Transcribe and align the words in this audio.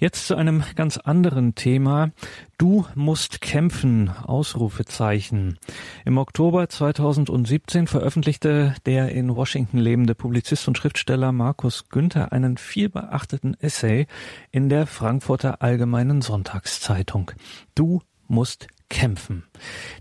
Jetzt 0.00 0.28
zu 0.28 0.36
einem 0.36 0.62
ganz 0.76 0.96
anderen 0.96 1.56
Thema. 1.56 2.12
Du 2.56 2.86
musst 2.94 3.40
kämpfen, 3.40 4.10
Ausrufezeichen. 4.10 5.58
Im 6.04 6.18
Oktober 6.18 6.68
2017 6.68 7.88
veröffentlichte 7.88 8.76
der 8.86 9.08
in 9.10 9.34
Washington 9.34 9.78
lebende 9.78 10.14
Publizist 10.14 10.68
und 10.68 10.78
Schriftsteller 10.78 11.32
Markus 11.32 11.88
Günther 11.88 12.30
einen 12.30 12.58
vielbeachteten 12.58 13.56
Essay 13.60 14.06
in 14.52 14.68
der 14.68 14.86
Frankfurter 14.86 15.62
Allgemeinen 15.62 16.22
Sonntagszeitung. 16.22 17.32
Du 17.74 18.00
musst 18.28 18.68
kämpfen. 18.88 19.44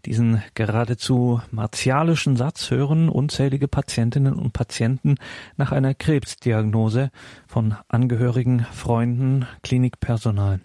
Diesen 0.05 0.43
geradezu 0.53 1.41
martialischen 1.51 2.37
Satz 2.37 2.71
hören 2.71 3.09
unzählige 3.09 3.67
Patientinnen 3.67 4.33
und 4.33 4.53
Patienten 4.53 5.15
nach 5.57 5.71
einer 5.71 5.93
Krebsdiagnose 5.93 7.11
von 7.47 7.75
Angehörigen, 7.87 8.65
Freunden, 8.71 9.45
Klinikpersonal. 9.63 10.61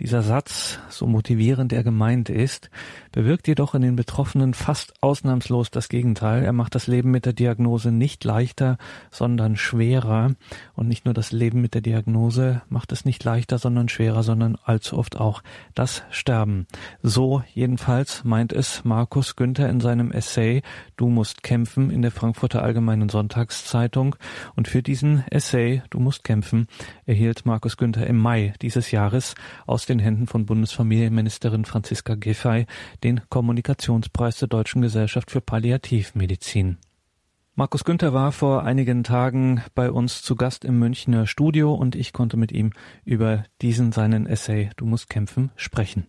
Dieser 0.00 0.22
Satz, 0.22 0.78
so 0.88 1.06
motivierend 1.06 1.72
er 1.72 1.84
gemeint 1.84 2.28
ist, 2.28 2.70
bewirkt 3.12 3.46
jedoch 3.46 3.74
in 3.74 3.82
den 3.82 3.94
Betroffenen 3.94 4.54
fast 4.54 4.92
ausnahmslos 5.00 5.70
das 5.70 5.88
Gegenteil. 5.88 6.42
Er 6.42 6.52
macht 6.52 6.74
das 6.74 6.88
Leben 6.88 7.12
mit 7.12 7.26
der 7.26 7.32
Diagnose 7.32 7.92
nicht 7.92 8.24
leichter, 8.24 8.76
sondern 9.12 9.56
schwerer. 9.56 10.32
Und 10.74 10.88
nicht 10.88 11.04
nur 11.04 11.14
das 11.14 11.30
Leben 11.30 11.60
mit 11.60 11.74
der 11.74 11.80
Diagnose 11.80 12.62
macht 12.68 12.90
es 12.90 13.04
nicht 13.04 13.22
leichter, 13.22 13.58
sondern 13.58 13.88
schwerer, 13.88 14.24
sondern 14.24 14.56
allzu 14.64 14.98
oft 14.98 15.16
auch 15.16 15.42
das 15.74 16.02
Sterben. 16.10 16.66
So 17.02 17.44
jedenfalls 17.54 18.24
meint 18.24 18.52
es 18.52 18.84
Markus 18.84 19.36
Günther 19.36 19.68
in 19.68 19.80
seinem 19.80 20.10
Essay 20.10 20.62
Du 20.96 21.08
musst 21.08 21.42
kämpfen 21.42 21.90
in 21.90 22.02
der 22.02 22.10
Frankfurter 22.10 22.62
Allgemeinen 22.62 23.08
Sonntagszeitung. 23.08 24.16
Und 24.56 24.66
für 24.66 24.82
diesen 24.82 25.24
Essay 25.30 25.82
Du 25.90 26.00
musst 26.00 26.24
kämpfen 26.24 26.66
erhielt 27.06 27.46
Markus 27.46 27.76
Günther 27.76 28.06
im 28.06 28.18
Mai 28.18 28.54
dieses 28.60 28.90
Jahres 28.90 29.34
aus 29.66 29.86
den 29.86 29.98
Händen 29.98 30.26
von 30.26 30.46
Bundesfamilienministerin 30.46 31.64
Franziska 31.64 32.14
Giffey 32.14 32.66
den 33.02 33.20
Kommunikationspreis 33.28 34.38
der 34.38 34.48
Deutschen 34.48 34.82
Gesellschaft 34.82 35.30
für 35.30 35.40
Palliativmedizin. 35.40 36.78
Markus 37.56 37.84
Günther 37.84 38.12
war 38.12 38.32
vor 38.32 38.64
einigen 38.64 39.04
Tagen 39.04 39.62
bei 39.76 39.88
uns 39.88 40.22
zu 40.22 40.34
Gast 40.34 40.64
im 40.64 40.80
Münchner 40.80 41.28
Studio 41.28 41.72
und 41.72 41.94
ich 41.94 42.12
konnte 42.12 42.36
mit 42.36 42.50
ihm 42.50 42.72
über 43.04 43.44
diesen 43.62 43.92
seinen 43.92 44.26
Essay 44.26 44.70
Du 44.76 44.86
musst 44.86 45.08
kämpfen 45.08 45.52
sprechen. 45.54 46.08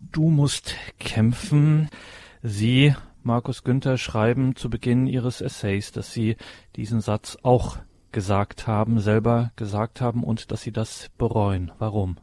Du 0.00 0.30
musst 0.30 0.74
kämpfen. 0.98 1.90
Sie, 2.42 2.94
Markus 3.22 3.62
Günther, 3.62 3.98
schreiben 3.98 4.56
zu 4.56 4.70
Beginn 4.70 5.06
Ihres 5.06 5.42
Essays, 5.42 5.92
dass 5.92 6.14
Sie 6.14 6.36
diesen 6.76 7.02
Satz 7.02 7.36
auch 7.42 7.76
gesagt 8.12 8.66
haben, 8.66 9.00
selber 9.00 9.52
gesagt 9.56 10.00
haben 10.00 10.24
und 10.24 10.50
dass 10.50 10.62
Sie 10.62 10.72
das 10.72 11.10
bereuen. 11.18 11.72
Warum? 11.78 12.18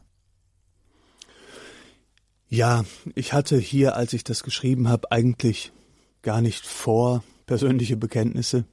Ja, 2.48 2.84
ich 3.14 3.32
hatte 3.32 3.58
hier, 3.58 3.96
als 3.96 4.12
ich 4.12 4.24
das 4.24 4.42
geschrieben 4.42 4.88
habe, 4.88 5.12
eigentlich 5.12 5.72
gar 6.22 6.40
nicht 6.40 6.66
vor, 6.66 7.22
persönliche 7.46 7.96
Bekenntnisse 7.96 8.64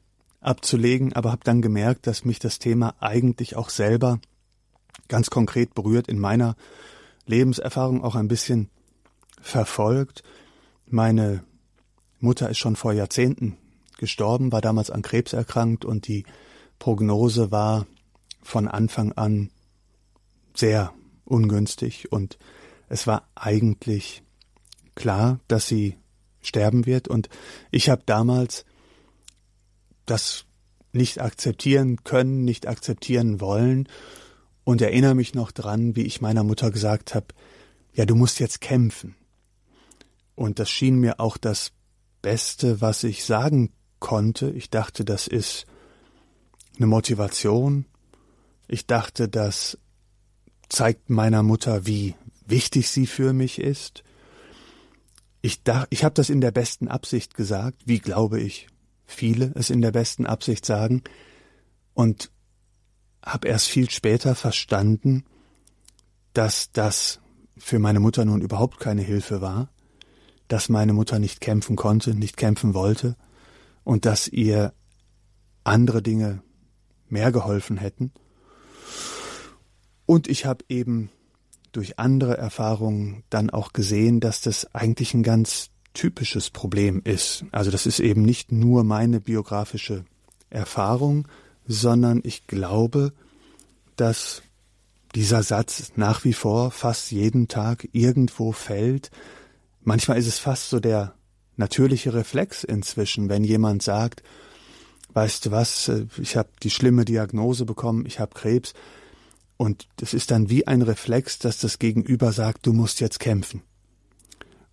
abzulegen, 0.42 1.14
aber 1.14 1.32
habe 1.32 1.44
dann 1.44 1.62
gemerkt, 1.62 2.08
dass 2.08 2.26
mich 2.26 2.40
das 2.40 2.60
Thema 2.60 2.96
eigentlich 3.00 3.56
auch 3.56 3.70
selber 3.70 4.20
ganz 5.08 5.30
konkret 5.30 5.74
berührt, 5.74 6.08
in 6.08 6.20
meiner 6.20 6.56
Lebenserfahrung 7.26 8.04
auch 8.04 8.16
ein 8.16 8.28
bisschen 8.28 8.70
verfolgt. 9.42 10.24
Meine 10.88 11.44
Mutter 12.20 12.50
ist 12.50 12.60
schon 12.60 12.76
vor 12.76 12.94
Jahrzehnten 12.94 13.58
gestorben, 13.98 14.52
war 14.52 14.62
damals 14.62 14.90
an 14.90 15.02
Krebs 15.02 15.34
erkrankt 15.34 15.86
und 15.86 16.08
die 16.08 16.26
Prognose 16.80 17.52
war 17.52 17.86
von 18.42 18.68
Anfang 18.68 19.12
an 19.14 19.50
sehr 20.54 20.94
ungünstig 21.26 22.12
und 22.12 22.38
es 22.88 23.08
war 23.08 23.28
eigentlich 23.36 24.24
klar, 24.94 25.40
dass 25.48 25.68
sie 25.68 25.98
sterben 26.42 26.86
wird 26.86 27.08
und 27.08 27.30
ich 27.72 27.90
habe 27.90 28.04
damals 28.06 28.66
das 30.06 30.46
nicht 30.94 31.20
akzeptieren 31.20 32.04
können, 32.04 32.46
nicht 32.46 32.68
akzeptieren 32.68 33.42
wollen 33.42 33.90
und 34.64 34.82
erinnere 34.82 35.16
mich 35.16 35.34
noch 35.34 35.52
dran, 35.52 35.96
wie 35.96 36.04
ich 36.04 36.22
meiner 36.22 36.44
Mutter 36.44 36.72
gesagt 36.72 37.16
habe, 37.16 37.28
ja, 37.94 38.06
du 38.06 38.16
musst 38.16 38.40
jetzt 38.40 38.62
kämpfen. 38.62 39.16
Und 40.36 40.60
das 40.60 40.70
schien 40.70 41.00
mir 41.00 41.20
auch 41.20 41.38
das 41.38 41.72
Beste, 42.22 42.82
was 42.82 43.04
ich 43.04 43.24
sagen 43.24 43.72
konnte. 44.00 44.50
Ich 44.52 44.70
dachte, 44.70 45.06
das 45.06 45.28
ist 45.28 45.66
eine 46.78 46.88
Motivation. 46.88 47.86
Ich 48.68 48.88
dachte, 48.88 49.28
das 49.30 49.78
zeigt 50.70 51.10
meiner 51.10 51.44
Mutter, 51.44 51.86
wie 51.86 52.16
wichtig 52.46 52.90
sie 52.90 53.08
für 53.08 53.34
mich 53.34 53.60
ist. 53.60 54.04
Ich, 55.42 55.64
dach, 55.64 55.86
ich 55.90 56.04
habe 56.04 56.16
das 56.16 56.30
in 56.30 56.42
der 56.42 56.52
besten 56.52 56.88
Absicht 56.88 57.36
gesagt, 57.36 57.84
wie 57.86 58.00
glaube 58.00 58.40
ich, 58.40 58.68
viele 59.06 59.52
es 59.56 59.70
in 59.70 59.82
der 59.82 59.92
besten 59.92 60.26
Absicht 60.26 60.66
sagen, 60.66 61.04
und 61.94 62.32
habe 63.24 63.48
erst 63.48 63.68
viel 63.68 63.90
später 63.90 64.36
verstanden, 64.36 65.24
dass 66.34 66.72
das 66.72 67.20
für 67.58 67.80
meine 67.80 68.00
Mutter 68.00 68.26
nun 68.26 68.42
überhaupt 68.42 68.80
keine 68.80 69.02
Hilfe 69.02 69.42
war, 69.42 69.70
dass 70.48 70.70
meine 70.70 70.94
Mutter 70.94 71.20
nicht 71.20 71.42
kämpfen 71.42 71.76
konnte, 71.76 72.14
nicht 72.14 72.38
kämpfen 72.38 72.74
wollte 72.74 73.16
und 73.84 74.06
dass 74.06 74.28
ihr 74.28 74.74
andere 75.64 76.02
Dinge 76.02 76.44
mehr 77.10 77.32
geholfen 77.32 77.78
hätten. 77.78 78.12
Und 80.06 80.28
ich 80.28 80.46
habe 80.46 80.64
eben 80.70 81.10
durch 81.72 82.00
andere 82.00 82.38
Erfahrungen 82.38 83.24
dann 83.30 83.50
auch 83.50 83.74
gesehen, 83.74 84.20
dass 84.20 84.42
das 84.42 84.74
eigentlich 84.74 85.14
ein 85.14 85.24
ganz 85.24 85.70
typisches 85.94 86.50
Problem 86.50 87.02
ist. 87.04 87.46
Also 87.52 87.72
das 87.72 87.86
ist 87.86 88.00
eben 88.00 88.22
nicht 88.22 88.52
nur 88.52 88.84
meine 88.84 89.20
biografische 89.20 90.06
Erfahrung, 90.50 91.28
sondern 91.68 92.22
ich 92.24 92.48
glaube, 92.48 93.14
dass 93.96 94.44
dieser 95.16 95.44
Satz 95.44 95.94
nach 95.96 96.24
wie 96.24 96.34
vor 96.34 96.72
fast 96.72 97.12
jeden 97.12 97.48
Tag 97.48 97.88
irgendwo 97.94 98.52
fällt. 98.52 99.12
Manchmal 99.82 100.18
ist 100.18 100.28
es 100.28 100.40
fast 100.40 100.70
so 100.70 100.80
der 100.80 101.14
natürliche 101.56 102.14
Reflex 102.14 102.64
inzwischen, 102.64 103.30
wenn 103.30 103.44
jemand 103.44 103.82
sagt, 103.82 104.24
weißt 105.16 105.48
du 105.48 105.52
was, 105.52 105.88
äh, 105.88 106.06
ich 106.22 106.38
habe 106.38 106.50
die 106.62 106.70
schlimme 106.70 107.06
Diagnose 107.06 107.66
bekommen, 107.66 108.06
ich 108.06 108.20
habe 108.20 108.36
Krebs, 108.36 108.74
und 109.58 109.88
es 110.02 110.14
ist 110.14 110.32
dann 110.32 110.50
wie 110.50 110.68
ein 110.68 110.82
Reflex, 110.82 111.40
dass 111.40 111.58
das 111.60 111.80
Gegenüber 111.80 112.34
sagt, 112.34 112.68
du 112.68 112.74
musst 112.74 113.00
jetzt 113.00 113.22
kämpfen. 113.22 113.62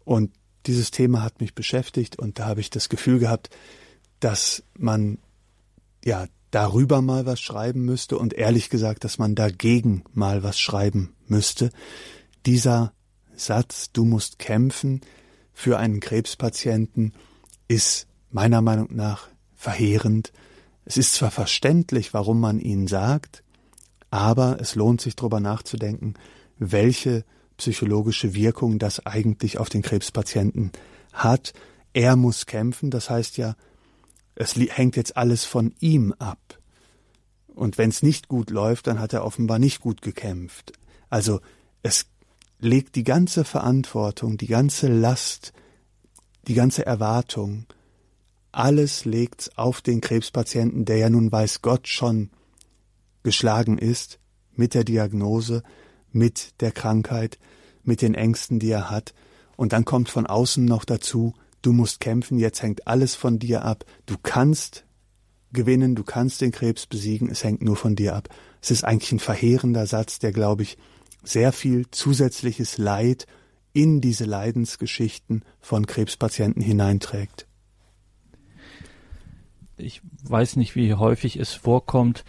Und 0.04 0.32
dieses 0.66 0.90
Thema 0.90 1.22
hat 1.22 1.40
mich 1.40 1.54
beschäftigt 1.54 2.18
und 2.18 2.40
da 2.40 2.46
habe 2.46 2.60
ich 2.60 2.68
das 2.68 2.88
Gefühl 2.88 3.20
gehabt, 3.20 3.50
dass 4.18 4.64
man 4.76 5.18
ja 6.04 6.26
darüber 6.50 7.00
mal 7.00 7.26
was 7.26 7.40
schreiben 7.40 7.84
müsste 7.84 8.18
und 8.18 8.34
ehrlich 8.34 8.70
gesagt, 8.70 9.04
dass 9.04 9.18
man 9.18 9.36
dagegen 9.36 10.04
mal 10.12 10.42
was 10.42 10.58
schreiben 10.58 11.14
müsste. 11.26 11.70
Dieser 12.44 12.92
Satz, 13.36 13.92
du 13.92 14.04
musst 14.04 14.40
kämpfen 14.40 15.00
für 15.52 15.78
einen 15.78 16.00
Krebspatienten, 16.00 17.14
ist 17.68 18.08
meiner 18.30 18.62
Meinung 18.62 18.88
nach 18.90 19.28
verheerend. 19.62 20.32
Es 20.84 20.96
ist 20.96 21.14
zwar 21.14 21.30
verständlich, 21.30 22.12
warum 22.12 22.40
man 22.40 22.58
ihn 22.58 22.88
sagt, 22.88 23.44
aber 24.10 24.60
es 24.60 24.74
lohnt 24.74 25.00
sich 25.00 25.14
darüber 25.14 25.38
nachzudenken, 25.38 26.14
welche 26.58 27.24
psychologische 27.56 28.34
Wirkung 28.34 28.80
das 28.80 29.06
eigentlich 29.06 29.58
auf 29.58 29.68
den 29.68 29.82
Krebspatienten 29.82 30.72
hat. 31.12 31.52
Er 31.92 32.16
muss 32.16 32.46
kämpfen, 32.46 32.90
das 32.90 33.08
heißt 33.08 33.36
ja, 33.36 33.54
es 34.34 34.56
hängt 34.56 34.96
jetzt 34.96 35.16
alles 35.16 35.44
von 35.44 35.72
ihm 35.78 36.12
ab. 36.18 36.58
Und 37.54 37.78
wenn 37.78 37.90
es 37.90 38.02
nicht 38.02 38.26
gut 38.26 38.50
läuft, 38.50 38.88
dann 38.88 38.98
hat 38.98 39.12
er 39.12 39.24
offenbar 39.24 39.60
nicht 39.60 39.80
gut 39.80 40.02
gekämpft. 40.02 40.72
Also 41.08 41.40
es 41.84 42.06
legt 42.58 42.96
die 42.96 43.04
ganze 43.04 43.44
Verantwortung, 43.44 44.38
die 44.38 44.48
ganze 44.48 44.88
Last, 44.88 45.52
die 46.48 46.54
ganze 46.54 46.84
Erwartung, 46.84 47.66
alles 48.52 49.04
legt's 49.04 49.56
auf 49.56 49.80
den 49.80 50.00
Krebspatienten, 50.00 50.84
der 50.84 50.98
ja 50.98 51.10
nun 51.10 51.32
weiß 51.32 51.62
Gott 51.62 51.88
schon 51.88 52.30
geschlagen 53.22 53.78
ist 53.78 54.18
mit 54.54 54.74
der 54.74 54.84
Diagnose, 54.84 55.62
mit 56.10 56.60
der 56.60 56.72
Krankheit, 56.72 57.38
mit 57.82 58.02
den 58.02 58.14
Ängsten, 58.14 58.58
die 58.58 58.70
er 58.70 58.90
hat, 58.90 59.14
und 59.56 59.72
dann 59.72 59.84
kommt 59.84 60.08
von 60.08 60.26
außen 60.26 60.64
noch 60.64 60.84
dazu, 60.84 61.34
du 61.62 61.72
musst 61.72 62.00
kämpfen, 62.00 62.38
jetzt 62.38 62.62
hängt 62.62 62.86
alles 62.86 63.14
von 63.14 63.38
dir 63.38 63.64
ab, 63.64 63.84
du 64.06 64.16
kannst 64.22 64.84
gewinnen, 65.52 65.94
du 65.94 66.02
kannst 66.02 66.40
den 66.40 66.50
Krebs 66.50 66.86
besiegen, 66.86 67.28
es 67.30 67.44
hängt 67.44 67.62
nur 67.62 67.76
von 67.76 67.94
dir 67.94 68.16
ab. 68.16 68.28
Es 68.60 68.70
ist 68.70 68.84
eigentlich 68.84 69.12
ein 69.12 69.18
verheerender 69.18 69.86
Satz, 69.86 70.18
der, 70.18 70.32
glaube 70.32 70.62
ich, 70.62 70.78
sehr 71.22 71.52
viel 71.52 71.86
zusätzliches 71.90 72.78
Leid 72.78 73.26
in 73.72 74.00
diese 74.00 74.24
Leidensgeschichten 74.24 75.44
von 75.60 75.86
Krebspatienten 75.86 76.62
Ich 79.76 80.02
weiß 80.24 80.56
nicht, 80.56 80.76
wie 80.76 80.94
häufig 80.94 81.36
es 81.36 81.52
vorkommt, 81.52 82.24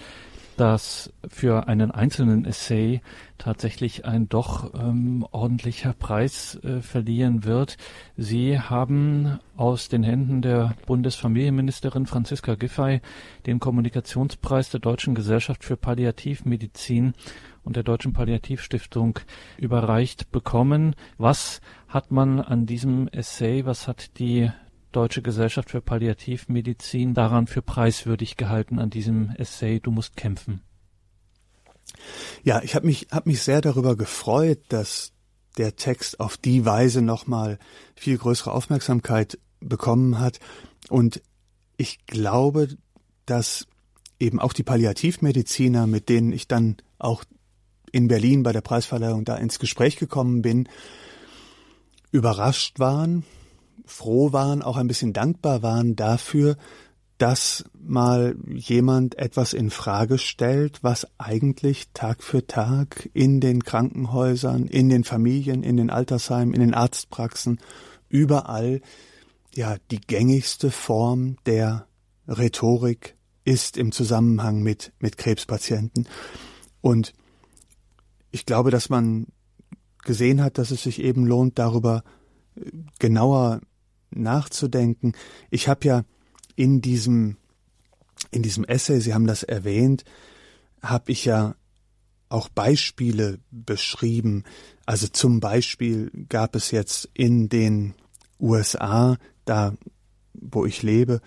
dass 0.57 1.12
für 1.28 1.68
einen 1.68 1.92
einzelnen 1.92 2.45
Essay 2.45 3.01
tatsächlich 3.38 4.06
ein 4.06 4.30
doch 4.30 4.74
ähm, 4.74 5.25
ordentlicher 5.31 5.94
Preis 5.94 6.60
äh, 6.63 6.81
verliehen 6.81 7.44
wird. 7.44 7.78
Sie 8.18 8.60
haben 8.60 9.40
aus 9.57 9.90
den 9.90 10.04
Händen 10.04 10.42
der 10.42 10.75
Bundesfamilienministerin 10.86 12.06
Franziska 12.06 12.56
Giffey 12.56 13.01
den 13.45 13.60
Kommunikationspreis 13.60 14.69
der 14.69 14.80
Deutschen 14.80 15.16
Gesellschaft 15.16 15.63
für 15.63 15.78
Palliativmedizin 15.78 17.13
und 17.63 17.75
der 17.75 17.84
Deutschen 17.84 18.13
Palliativstiftung 18.13 19.19
überreicht 19.57 20.31
bekommen. 20.31 20.95
Was 21.18 21.62
hat 21.88 22.12
man 22.12 22.40
an 22.40 22.66
diesem 22.66 23.07
Essay, 23.07 23.66
was 23.66 23.88
hat 23.88 24.19
die 24.19 24.51
Deutsche 24.94 25.22
Gesellschaft 25.22 25.69
für 25.69 25.81
Palliativmedizin 25.81 27.13
daran 27.13 27.48
für 27.48 27.62
preiswürdig 27.62 28.38
gehalten 28.38 28.80
an 28.80 28.90
diesem 28.90 29.31
Essay 29.31 29.80
Du 29.80 29.92
musst 29.92 30.16
kämpfen? 30.16 30.62
Ja, 32.44 32.62
ich 32.63 32.75
habe 32.75 32.86
mich 32.86 33.07
hab 33.12 33.25
mich 33.25 33.42
sehr 33.42 33.62
darüber 33.62 33.95
gefreut, 33.95 34.60
dass 34.69 35.12
der 35.57 35.75
Text 35.75 36.19
auf 36.19 36.38
die 36.38 36.66
Weise 36.66 37.01
nochmal 37.01 37.60
viel 37.95 38.18
größere 38.18 38.51
Aufmerksamkeit 38.51 39.38
bekommen 39.60 40.19
hat 40.19 40.40
und 40.90 41.22
ich 41.78 42.06
glaube, 42.06 42.69
dass 43.25 43.68
eben 44.19 44.40
auch 44.40 44.54
die 44.54 44.63
Palliativmediziner, 44.63 45.88
mit 45.88 46.10
denen 46.10 46.31
ich 46.31 46.48
dann 46.48 46.78
auch 46.98 47.24
in 47.92 48.07
Berlin 48.07 48.44
bei 48.44 48.51
der 48.51 48.62
Preisverleihung 48.62 49.25
da 49.25 49.36
ins 49.36 49.60
Gespräch 49.60 49.98
gekommen 49.98 50.42
bin, 50.42 50.68
überrascht 52.12 52.80
waren, 52.80 53.24
froh 53.85 54.33
waren, 54.33 54.62
auch 54.62 54.77
ein 54.77 54.88
bisschen 54.88 55.13
dankbar 55.13 55.62
waren 55.62 55.95
dafür, 55.95 56.57
dass 57.18 57.63
mal 57.74 58.35
jemand 58.53 59.18
etwas 59.18 59.53
in 59.53 59.69
Frage 59.69 60.18
stellt, 60.18 60.83
was 60.83 61.07
eigentlich 61.18 61.89
Tag 61.94 62.24
für 62.24 62.47
Tag 62.47 63.09
in 63.13 63.39
den 63.39 63.63
Krankenhäusern, 63.63 64.65
in 64.65 64.89
den 64.89 65.03
Familien, 65.03 65.63
in 65.63 65.77
den 65.77 65.89
Altersheimen, 65.89 66.53
in 66.53 66.62
den 66.62 66.74
Arztpraxen, 66.74 67.59
überall 68.09 68.81
ja 69.56 69.77
die 69.91 70.01
gängigste 70.01 70.71
Form 70.71 71.38
der 71.45 71.88
Rhetorik 72.27 73.15
ist 73.45 73.77
im 73.77 73.91
Zusammenhang 73.91 74.62
mit 74.62 74.91
mit 75.00 75.18
Krebspatienten. 75.18 76.07
Und 76.81 77.13
ich 78.31 78.45
glaube, 78.45 78.71
dass 78.71 78.89
man 78.89 79.27
gesehen 80.03 80.41
hat, 80.41 80.57
dass 80.57 80.71
es 80.71 80.83
sich 80.83 81.00
eben 81.00 81.25
lohnt, 81.25 81.59
darüber 81.59 82.03
genauer 83.00 83.62
nachzudenken. 84.15 85.13
Ich 85.50 85.68
habe 85.68 85.88
ja 85.88 86.04
in 86.56 86.81
diesem 86.81 87.38
in 88.31 88.42
diesem 88.42 88.63
Essay, 88.63 89.00
Sie 89.00 89.13
haben 89.13 89.27
das 89.27 89.44
erwähnt, 89.44 90.04
habe 90.81 91.12
ich 91.12 91.25
ja 91.25 91.56
auch 92.30 92.50
Beispiele 92.50 93.39
beschrieben. 93.51 94.44
Also 94.86 95.07
zum 95.07 95.39
Beispiel 95.39 96.12
gab 96.30 96.56
es 96.56 96.71
jetzt 96.71 97.10
in 97.13 97.50
den 97.50 97.94
USA, 98.39 99.18
da 99.45 99.74
wo 100.33 100.66
ich 100.66 100.81
lebe, 100.81 101.21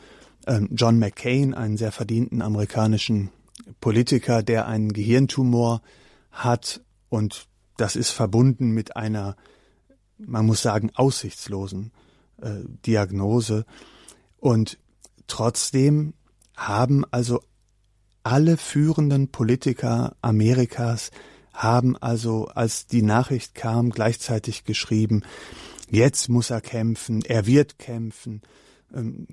ähm, 0.46 0.68
John 0.72 0.98
McCain, 0.98 1.54
einen 1.54 1.76
sehr 1.76 1.92
verdienten 1.92 2.42
amerikanischen 2.42 3.30
Politiker, 3.80 4.42
der 4.42 4.66
einen 4.66 4.92
Gehirntumor 4.92 5.80
hat 6.30 6.82
und 7.08 7.46
das 7.76 7.94
ist 7.94 8.10
verbunden 8.10 8.70
mit 8.70 8.96
einer, 8.96 9.36
man 10.18 10.46
muss 10.46 10.62
sagen, 10.62 10.90
aussichtslosen 10.94 11.92
äh, 12.40 12.60
Diagnose. 12.84 13.64
Und 14.38 14.78
trotzdem 15.26 16.14
haben 16.56 17.04
also 17.10 17.40
alle 18.22 18.56
führenden 18.56 19.28
Politiker 19.28 20.16
Amerikas 20.20 21.10
haben 21.52 21.96
also, 21.96 22.46
als 22.48 22.86
die 22.86 23.02
Nachricht 23.02 23.54
kam, 23.54 23.90
gleichzeitig 23.90 24.64
geschrieben, 24.64 25.22
jetzt 25.90 26.28
muss 26.28 26.50
er 26.50 26.60
kämpfen, 26.60 27.22
er 27.24 27.46
wird 27.46 27.78
kämpfen, 27.78 28.42
ähm, 28.94 29.26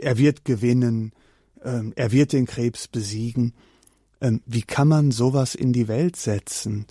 er 0.00 0.18
wird 0.18 0.44
gewinnen, 0.44 1.12
ähm, 1.62 1.92
er 1.94 2.10
wird 2.10 2.32
den 2.32 2.46
Krebs 2.46 2.88
besiegen. 2.88 3.54
Ähm, 4.20 4.42
wie 4.46 4.62
kann 4.62 4.88
man 4.88 5.12
sowas 5.12 5.54
in 5.54 5.72
die 5.72 5.86
Welt 5.86 6.16
setzen? 6.16 6.86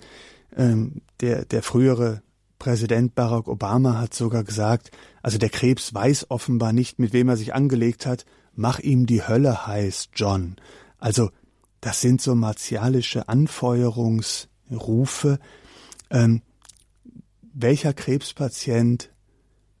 Ähm, 0.56 1.02
der, 1.20 1.44
der 1.44 1.62
frühere 1.62 2.22
Präsident 2.58 3.14
Barack 3.14 3.48
Obama 3.48 3.98
hat 3.98 4.14
sogar 4.14 4.44
gesagt, 4.44 4.90
also 5.22 5.38
der 5.38 5.50
Krebs 5.50 5.94
weiß 5.94 6.30
offenbar 6.30 6.72
nicht, 6.72 6.98
mit 6.98 7.12
wem 7.12 7.28
er 7.28 7.36
sich 7.36 7.54
angelegt 7.54 8.06
hat, 8.06 8.24
mach 8.54 8.80
ihm 8.80 9.06
die 9.06 9.22
Hölle 9.22 9.66
heiß, 9.66 10.08
John. 10.14 10.56
Also 10.98 11.30
das 11.80 12.00
sind 12.00 12.20
so 12.20 12.34
martialische 12.34 13.28
Anfeuerungsrufe. 13.28 15.38
Ähm, 16.10 16.42
welcher 17.54 17.92
Krebspatient 17.92 19.12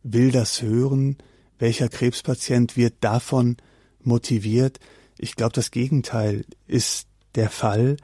will 0.02 0.30
das 0.30 0.62
hören? 0.62 1.16
Welcher 1.58 1.88
Krebspatient 1.88 2.76
wird 2.76 2.94
davon 3.00 3.56
motiviert? 4.00 4.78
Ich 5.18 5.34
glaube, 5.34 5.52
das 5.52 5.72
Gegenteil 5.72 6.44
ist 6.66 7.08
der 7.34 7.50
Fall, 7.50 7.96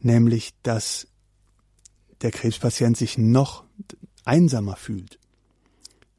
nämlich 0.00 0.50
dass 0.62 1.08
der 2.20 2.30
Krebspatient 2.30 2.98
sich 2.98 3.16
noch 3.16 3.64
einsamer 4.30 4.76
fühlt 4.76 5.18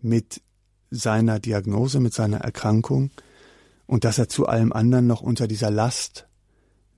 mit 0.02 0.42
seiner 0.90 1.40
Diagnose, 1.40 2.02
mit 2.02 2.14
seiner 2.14 2.40
Erkrankung 2.42 3.10
und 3.88 4.04
dass 4.04 4.18
er 4.18 4.28
zu 4.28 4.48
allem 4.48 4.74
anderen 4.74 5.08
noch 5.08 5.22
unter 5.22 5.48
dieser 5.48 5.72
Last 5.72 6.28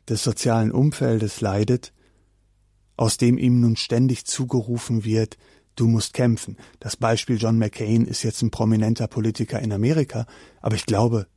des 0.09 0.23
sozialen 0.23 0.71
Umfeldes 0.71 1.39
leidet, 1.39 1.93
aus 2.97 3.17
dem 3.17 3.37
ihm 3.37 3.61
nun 3.61 3.75
ständig 3.75 4.25
zugerufen 4.25 5.05
wird, 5.05 5.37
du 5.75 5.87
musst 5.87 6.13
kämpfen. 6.13 6.57
Das 6.79 6.97
Beispiel 6.97 7.37
John 7.37 7.59
McCain 7.59 8.05
ist 8.05 8.23
jetzt 8.23 8.41
ein 8.41 8.49
prominenter 8.49 9.07
Politiker 9.07 9.59
in 9.59 9.71
Amerika, 9.71 10.25
aber 10.61 10.75
ich 10.75 10.87
glaube, 10.87 11.27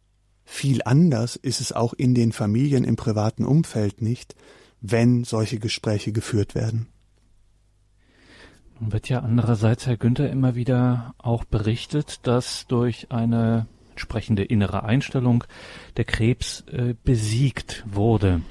viel 0.47 0.81
anders 0.85 1.37
ist 1.37 1.61
es 1.61 1.73
auch 1.73 1.93
in 1.93 2.15
den 2.15 2.33
Familien 2.33 2.85
im 2.85 2.97
privaten 2.97 3.45
Umfeld 3.45 4.01
nicht, 4.01 4.35
wenn 4.81 5.25
solche 5.25 5.59
Gespräche 5.59 6.13
geführt 6.13 6.55
werden. 6.55 6.89
Nun 8.81 8.93
wird 8.93 9.09
ja 9.09 9.21
andererseits, 9.21 9.87
Herr 9.87 9.97
Günther, 9.97 10.31
immer 10.31 10.55
wieder 10.55 11.15
auch 11.19 11.45
berichtet, 11.45 12.21
dass 12.27 12.67
durch 12.67 13.11
eine 13.11 13.67
entsprechende 13.91 14.45
innere 14.45 14.85
Einstellung 14.85 15.45
der 15.97 16.05
Krebs 16.05 16.65
äh, 16.71 16.95
besiegt 17.03 17.85
wurde. 17.91 18.43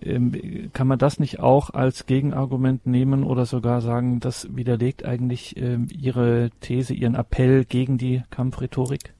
Ähm, 0.00 0.70
kann 0.72 0.86
man 0.86 0.98
das 0.98 1.18
nicht 1.18 1.40
auch 1.40 1.70
als 1.70 2.06
Gegenargument 2.06 2.86
nehmen 2.86 3.24
oder 3.24 3.46
sogar 3.46 3.80
sagen, 3.80 4.20
das 4.20 4.54
widerlegt 4.54 5.04
eigentlich 5.04 5.56
äh, 5.56 5.78
Ihre 5.90 6.50
These, 6.60 6.94
Ihren 6.94 7.16
Appell 7.16 7.64
gegen 7.64 7.98
die 7.98 8.22
Kampfrhetorik? 8.30 9.12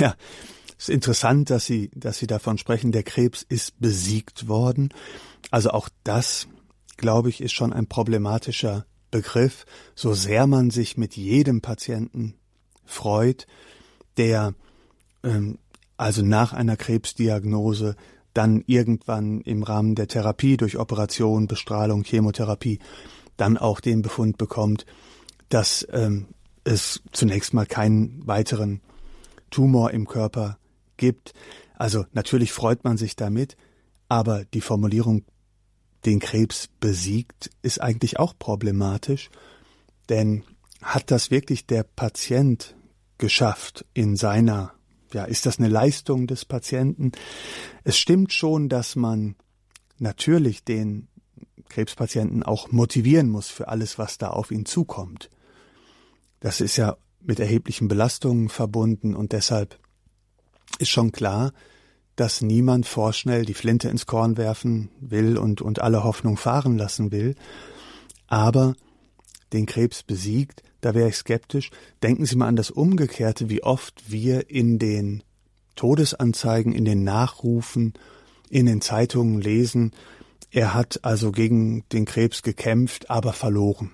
Ja, 0.00 0.14
es 0.76 0.88
ist 0.88 0.94
interessant, 0.94 1.50
dass 1.50 1.66
Sie, 1.66 1.90
dass 1.94 2.18
Sie 2.18 2.26
davon 2.26 2.58
sprechen, 2.58 2.90
der 2.90 3.04
Krebs 3.04 3.44
ist 3.48 3.78
besiegt 3.78 4.48
worden. 4.48 4.88
Also 5.52 5.70
auch 5.70 5.88
das, 6.02 6.48
glaube 6.96 7.28
ich, 7.28 7.40
ist 7.40 7.52
schon 7.52 7.72
ein 7.72 7.86
problematischer 7.86 8.86
Begriff, 9.14 9.64
so 9.94 10.12
sehr 10.12 10.48
man 10.48 10.70
sich 10.70 10.96
mit 10.96 11.16
jedem 11.16 11.60
Patienten 11.60 12.34
freut, 12.84 13.46
der 14.16 14.54
ähm, 15.22 15.58
also 15.96 16.22
nach 16.22 16.52
einer 16.52 16.76
Krebsdiagnose 16.76 17.94
dann 18.32 18.64
irgendwann 18.66 19.40
im 19.42 19.62
Rahmen 19.62 19.94
der 19.94 20.08
Therapie 20.08 20.56
durch 20.56 20.78
Operation, 20.78 21.46
Bestrahlung, 21.46 22.02
Chemotherapie 22.02 22.80
dann 23.36 23.56
auch 23.56 23.78
den 23.78 24.02
Befund 24.02 24.36
bekommt, 24.36 24.84
dass 25.48 25.86
ähm, 25.92 26.26
es 26.64 27.00
zunächst 27.12 27.54
mal 27.54 27.66
keinen 27.66 28.26
weiteren 28.26 28.80
Tumor 29.50 29.92
im 29.92 30.08
Körper 30.08 30.58
gibt. 30.96 31.34
Also 31.76 32.04
natürlich 32.14 32.52
freut 32.52 32.82
man 32.82 32.96
sich 32.96 33.14
damit, 33.14 33.56
aber 34.08 34.44
die 34.44 34.60
Formulierung 34.60 35.22
den 36.06 36.20
Krebs 36.20 36.68
besiegt, 36.80 37.50
ist 37.62 37.80
eigentlich 37.80 38.18
auch 38.18 38.34
problematisch, 38.38 39.30
denn 40.08 40.44
hat 40.82 41.10
das 41.10 41.30
wirklich 41.30 41.66
der 41.66 41.82
Patient 41.82 42.76
geschafft 43.18 43.86
in 43.94 44.16
seiner, 44.16 44.74
ja, 45.12 45.24
ist 45.24 45.46
das 45.46 45.58
eine 45.58 45.68
Leistung 45.68 46.26
des 46.26 46.44
Patienten? 46.44 47.12
Es 47.84 47.96
stimmt 47.96 48.32
schon, 48.32 48.68
dass 48.68 48.96
man 48.96 49.36
natürlich 49.98 50.64
den 50.64 51.08
Krebspatienten 51.68 52.42
auch 52.42 52.70
motivieren 52.70 53.30
muss 53.30 53.48
für 53.48 53.68
alles, 53.68 53.98
was 53.98 54.18
da 54.18 54.28
auf 54.28 54.50
ihn 54.50 54.66
zukommt. 54.66 55.30
Das 56.40 56.60
ist 56.60 56.76
ja 56.76 56.96
mit 57.20 57.40
erheblichen 57.40 57.88
Belastungen 57.88 58.50
verbunden 58.50 59.14
und 59.14 59.32
deshalb 59.32 59.78
ist 60.78 60.90
schon 60.90 61.12
klar, 61.12 61.52
dass 62.16 62.40
niemand 62.40 62.86
vorschnell 62.86 63.44
die 63.44 63.54
Flinte 63.54 63.88
ins 63.88 64.06
Korn 64.06 64.36
werfen 64.36 64.90
will 65.00 65.36
und, 65.36 65.60
und 65.60 65.80
alle 65.80 66.04
Hoffnung 66.04 66.36
fahren 66.36 66.78
lassen 66.78 67.10
will. 67.10 67.34
Aber 68.26 68.74
den 69.52 69.66
Krebs 69.66 70.02
besiegt, 70.02 70.62
da 70.80 70.94
wäre 70.94 71.08
ich 71.08 71.16
skeptisch. 71.16 71.70
Denken 72.02 72.26
Sie 72.26 72.36
mal 72.36 72.48
an 72.48 72.56
das 72.56 72.70
Umgekehrte, 72.70 73.48
wie 73.48 73.62
oft 73.62 74.10
wir 74.10 74.50
in 74.50 74.78
den 74.78 75.22
Todesanzeigen, 75.76 76.72
in 76.72 76.84
den 76.84 77.04
Nachrufen, 77.04 77.94
in 78.48 78.66
den 78.66 78.80
Zeitungen 78.80 79.40
lesen, 79.40 79.92
Er 80.50 80.72
hat 80.72 81.00
also 81.02 81.32
gegen 81.32 81.82
den 81.88 82.04
Krebs 82.04 82.42
gekämpft, 82.42 83.10
aber 83.10 83.32
verloren. 83.32 83.90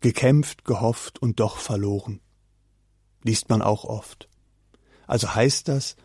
Gekämpft, 0.00 0.64
gehofft 0.64 1.20
und 1.20 1.40
doch 1.40 1.56
verloren. 1.56 2.20
Liest 3.24 3.48
man 3.48 3.60
auch 3.60 3.84
oft. 3.84 4.28
Also 5.08 5.34
heißt 5.34 5.66
das, 5.66 5.96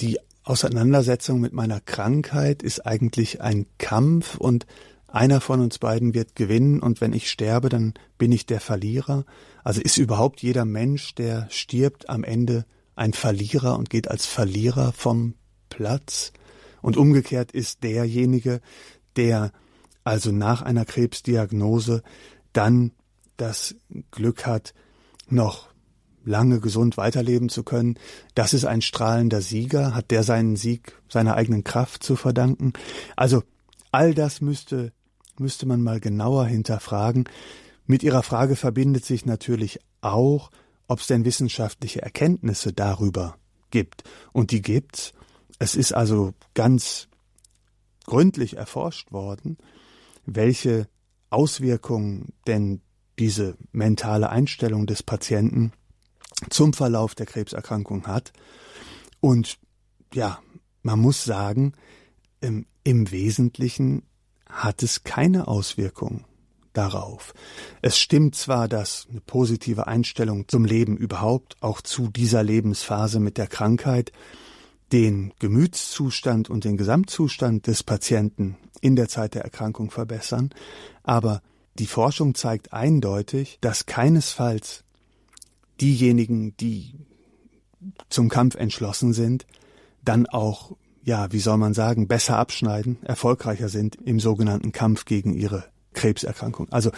die 0.00 0.18
Auseinandersetzung 0.42 1.40
mit 1.40 1.52
meiner 1.52 1.80
Krankheit 1.80 2.62
ist 2.62 2.86
eigentlich 2.86 3.40
ein 3.40 3.66
Kampf 3.78 4.36
und 4.36 4.66
einer 5.06 5.40
von 5.40 5.60
uns 5.60 5.78
beiden 5.78 6.12
wird 6.12 6.34
gewinnen 6.34 6.80
und 6.80 7.00
wenn 7.00 7.12
ich 7.12 7.30
sterbe, 7.30 7.68
dann 7.68 7.94
bin 8.18 8.32
ich 8.32 8.46
der 8.46 8.60
Verlierer. 8.60 9.24
Also 9.62 9.80
ist 9.80 9.96
überhaupt 9.96 10.42
jeder 10.42 10.64
Mensch, 10.64 11.14
der 11.14 11.48
stirbt, 11.50 12.08
am 12.08 12.24
Ende 12.24 12.66
ein 12.96 13.12
Verlierer 13.12 13.78
und 13.78 13.90
geht 13.90 14.10
als 14.10 14.26
Verlierer 14.26 14.92
vom 14.92 15.34
Platz? 15.70 16.32
Und 16.82 16.96
umgekehrt 16.96 17.52
ist 17.52 17.82
derjenige, 17.82 18.60
der 19.16 19.52
also 20.02 20.32
nach 20.32 20.62
einer 20.62 20.84
Krebsdiagnose 20.84 22.02
dann 22.52 22.92
das 23.36 23.74
Glück 24.10 24.46
hat, 24.46 24.74
noch 25.28 25.73
lange 26.24 26.60
gesund 26.60 26.96
weiterleben 26.96 27.48
zu 27.48 27.62
können, 27.62 27.98
das 28.34 28.54
ist 28.54 28.64
ein 28.64 28.82
strahlender 28.82 29.40
Sieger, 29.40 29.94
hat 29.94 30.10
der 30.10 30.22
seinen 30.22 30.56
Sieg 30.56 31.00
seiner 31.08 31.34
eigenen 31.34 31.64
Kraft 31.64 32.02
zu 32.02 32.16
verdanken. 32.16 32.72
Also 33.16 33.42
all 33.92 34.14
das 34.14 34.40
müsste 34.40 34.92
müsste 35.38 35.66
man 35.66 35.82
mal 35.82 36.00
genauer 36.00 36.46
hinterfragen. 36.46 37.24
Mit 37.86 38.02
Ihrer 38.02 38.22
Frage 38.22 38.56
verbindet 38.56 39.04
sich 39.04 39.26
natürlich 39.26 39.80
auch, 40.00 40.50
ob 40.86 41.00
es 41.00 41.06
denn 41.06 41.24
wissenschaftliche 41.24 42.02
Erkenntnisse 42.02 42.72
darüber 42.72 43.36
gibt. 43.70 44.04
Und 44.32 44.50
die 44.50 44.62
gibt's. 44.62 45.12
Es 45.58 45.76
ist 45.76 45.92
also 45.92 46.34
ganz 46.54 47.08
gründlich 48.06 48.56
erforscht 48.56 49.12
worden, 49.12 49.56
welche 50.26 50.88
Auswirkungen 51.30 52.32
denn 52.46 52.80
diese 53.18 53.56
mentale 53.72 54.30
Einstellung 54.30 54.86
des 54.86 55.02
Patienten 55.02 55.72
zum 56.50 56.72
Verlauf 56.72 57.14
der 57.14 57.26
Krebserkrankung 57.26 58.06
hat. 58.06 58.32
Und 59.20 59.58
ja, 60.12 60.38
man 60.82 60.98
muss 61.00 61.24
sagen, 61.24 61.72
im, 62.40 62.66
im 62.82 63.10
Wesentlichen 63.10 64.02
hat 64.48 64.82
es 64.82 65.04
keine 65.04 65.48
Auswirkung 65.48 66.24
darauf. 66.72 67.32
Es 67.82 67.98
stimmt 67.98 68.34
zwar, 68.34 68.68
dass 68.68 69.06
eine 69.10 69.20
positive 69.20 69.86
Einstellung 69.86 70.48
zum 70.48 70.64
Leben 70.64 70.96
überhaupt, 70.96 71.56
auch 71.60 71.80
zu 71.80 72.08
dieser 72.08 72.42
Lebensphase 72.42 73.20
mit 73.20 73.38
der 73.38 73.46
Krankheit, 73.46 74.12
den 74.92 75.32
Gemütszustand 75.38 76.50
und 76.50 76.64
den 76.64 76.76
Gesamtzustand 76.76 77.66
des 77.66 77.82
Patienten 77.82 78.56
in 78.80 78.96
der 78.96 79.08
Zeit 79.08 79.34
der 79.34 79.42
Erkrankung 79.42 79.90
verbessern, 79.90 80.50
aber 81.02 81.40
die 81.78 81.86
Forschung 81.86 82.34
zeigt 82.34 82.72
eindeutig, 82.72 83.58
dass 83.60 83.86
keinesfalls 83.86 84.83
diejenigen, 85.80 86.56
die 86.56 86.94
zum 88.08 88.28
Kampf 88.28 88.54
entschlossen 88.54 89.12
sind, 89.12 89.46
dann 90.02 90.26
auch 90.26 90.76
ja, 91.04 91.30
wie 91.32 91.38
soll 91.38 91.58
man 91.58 91.74
sagen, 91.74 92.08
besser 92.08 92.38
abschneiden, 92.38 92.98
erfolgreicher 93.02 93.68
sind 93.68 93.96
im 93.96 94.20
sogenannten 94.20 94.72
Kampf 94.72 95.04
gegen 95.04 95.34
ihre 95.34 95.64
Krebserkrankung. 95.92 96.68
Also 96.70 96.90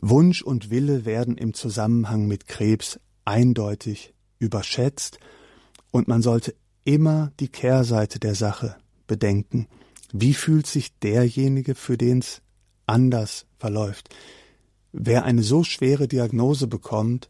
Wunsch 0.00 0.42
und 0.42 0.70
Wille 0.70 1.04
werden 1.04 1.36
im 1.36 1.54
Zusammenhang 1.54 2.26
mit 2.26 2.48
Krebs 2.48 2.98
eindeutig 3.24 4.12
überschätzt 4.40 5.18
und 5.92 6.08
man 6.08 6.20
sollte 6.20 6.54
immer 6.84 7.32
die 7.38 7.48
Kehrseite 7.48 8.18
der 8.18 8.34
Sache 8.34 8.76
bedenken. 9.06 9.68
Wie 10.12 10.34
fühlt 10.34 10.66
sich 10.66 10.98
derjenige, 10.98 11.74
für 11.74 11.96
den 11.96 12.18
es 12.18 12.42
anders 12.86 13.46
verläuft? 13.58 14.14
Wer 14.92 15.24
eine 15.24 15.42
so 15.42 15.64
schwere 15.64 16.08
Diagnose 16.08 16.66
bekommt, 16.66 17.28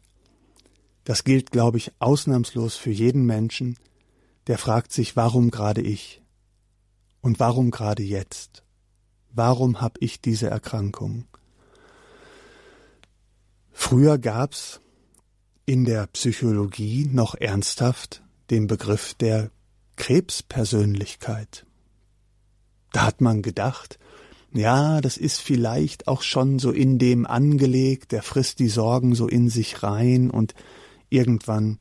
das 1.09 1.23
gilt, 1.23 1.49
glaube 1.49 1.79
ich, 1.79 1.91
ausnahmslos 1.97 2.75
für 2.75 2.91
jeden 2.91 3.25
Menschen, 3.25 3.79
der 4.45 4.59
fragt 4.59 4.93
sich, 4.93 5.15
warum 5.15 5.49
gerade 5.49 5.81
ich? 5.81 6.21
Und 7.19 7.39
warum 7.39 7.71
gerade 7.71 8.03
jetzt? 8.03 8.61
Warum 9.31 9.81
habe 9.81 9.95
ich 10.01 10.21
diese 10.21 10.51
Erkrankung? 10.51 11.25
Früher 13.71 14.19
gab's 14.19 14.81
in 15.65 15.83
der 15.83 16.05
Psychologie 16.05 17.09
noch 17.11 17.33
ernsthaft 17.33 18.21
den 18.51 18.67
Begriff 18.67 19.15
der 19.15 19.49
Krebspersönlichkeit. 19.95 21.65
Da 22.91 23.07
hat 23.07 23.19
man 23.19 23.41
gedacht, 23.41 23.97
ja, 24.53 25.01
das 25.01 25.17
ist 25.17 25.41
vielleicht 25.41 26.07
auch 26.07 26.21
schon 26.21 26.59
so 26.59 26.69
in 26.71 26.99
dem 26.99 27.25
angelegt, 27.25 28.11
der 28.11 28.21
frisst 28.21 28.59
die 28.59 28.69
Sorgen 28.69 29.15
so 29.15 29.27
in 29.27 29.49
sich 29.49 29.81
rein 29.81 30.29
und 30.29 30.53
irgendwann 31.09 31.79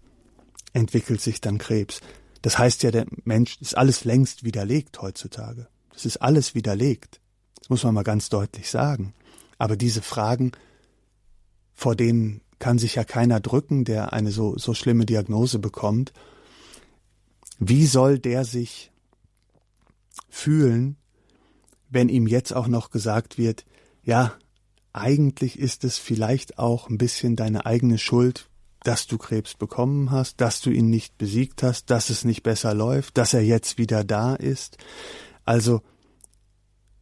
entwickelt 0.72 1.20
sich 1.20 1.40
dann 1.40 1.58
Krebs. 1.58 2.00
Das 2.42 2.58
heißt 2.58 2.82
ja, 2.82 2.90
der 2.90 3.06
Mensch 3.24 3.58
ist 3.60 3.76
alles 3.76 4.04
längst 4.04 4.44
widerlegt 4.44 5.00
heutzutage. 5.02 5.68
Das 5.92 6.04
ist 6.04 6.18
alles 6.18 6.54
widerlegt. 6.54 7.20
Das 7.58 7.68
muss 7.68 7.84
man 7.84 7.94
mal 7.94 8.04
ganz 8.04 8.28
deutlich 8.28 8.70
sagen. 8.70 9.14
Aber 9.58 9.76
diese 9.76 10.02
Fragen, 10.02 10.52
vor 11.74 11.96
denen 11.96 12.40
kann 12.58 12.78
sich 12.78 12.94
ja 12.94 13.04
keiner 13.04 13.40
drücken, 13.40 13.84
der 13.84 14.12
eine 14.12 14.30
so, 14.30 14.56
so 14.56 14.74
schlimme 14.74 15.06
Diagnose 15.06 15.58
bekommt. 15.58 16.12
Wie 17.58 17.86
soll 17.86 18.18
der 18.18 18.44
sich 18.44 18.92
fühlen, 20.28 20.96
wenn 21.88 22.08
ihm 22.08 22.26
jetzt 22.26 22.52
auch 22.52 22.68
noch 22.68 22.90
gesagt 22.90 23.38
wird, 23.38 23.64
ja, 24.02 24.34
eigentlich 24.92 25.58
ist 25.58 25.84
es 25.84 25.98
vielleicht 25.98 26.58
auch 26.58 26.88
ein 26.88 26.98
bisschen 26.98 27.36
deine 27.36 27.66
eigene 27.66 27.98
Schuld, 27.98 28.48
dass 28.82 29.06
du 29.06 29.18
Krebs 29.18 29.54
bekommen 29.54 30.10
hast, 30.10 30.40
dass 30.40 30.60
du 30.60 30.70
ihn 30.70 30.90
nicht 30.90 31.18
besiegt 31.18 31.62
hast, 31.62 31.90
dass 31.90 32.10
es 32.10 32.24
nicht 32.24 32.42
besser 32.42 32.74
läuft, 32.74 33.18
dass 33.18 33.34
er 33.34 33.42
jetzt 33.42 33.78
wieder 33.78 34.04
da 34.04 34.34
ist. 34.34 34.78
Also 35.44 35.82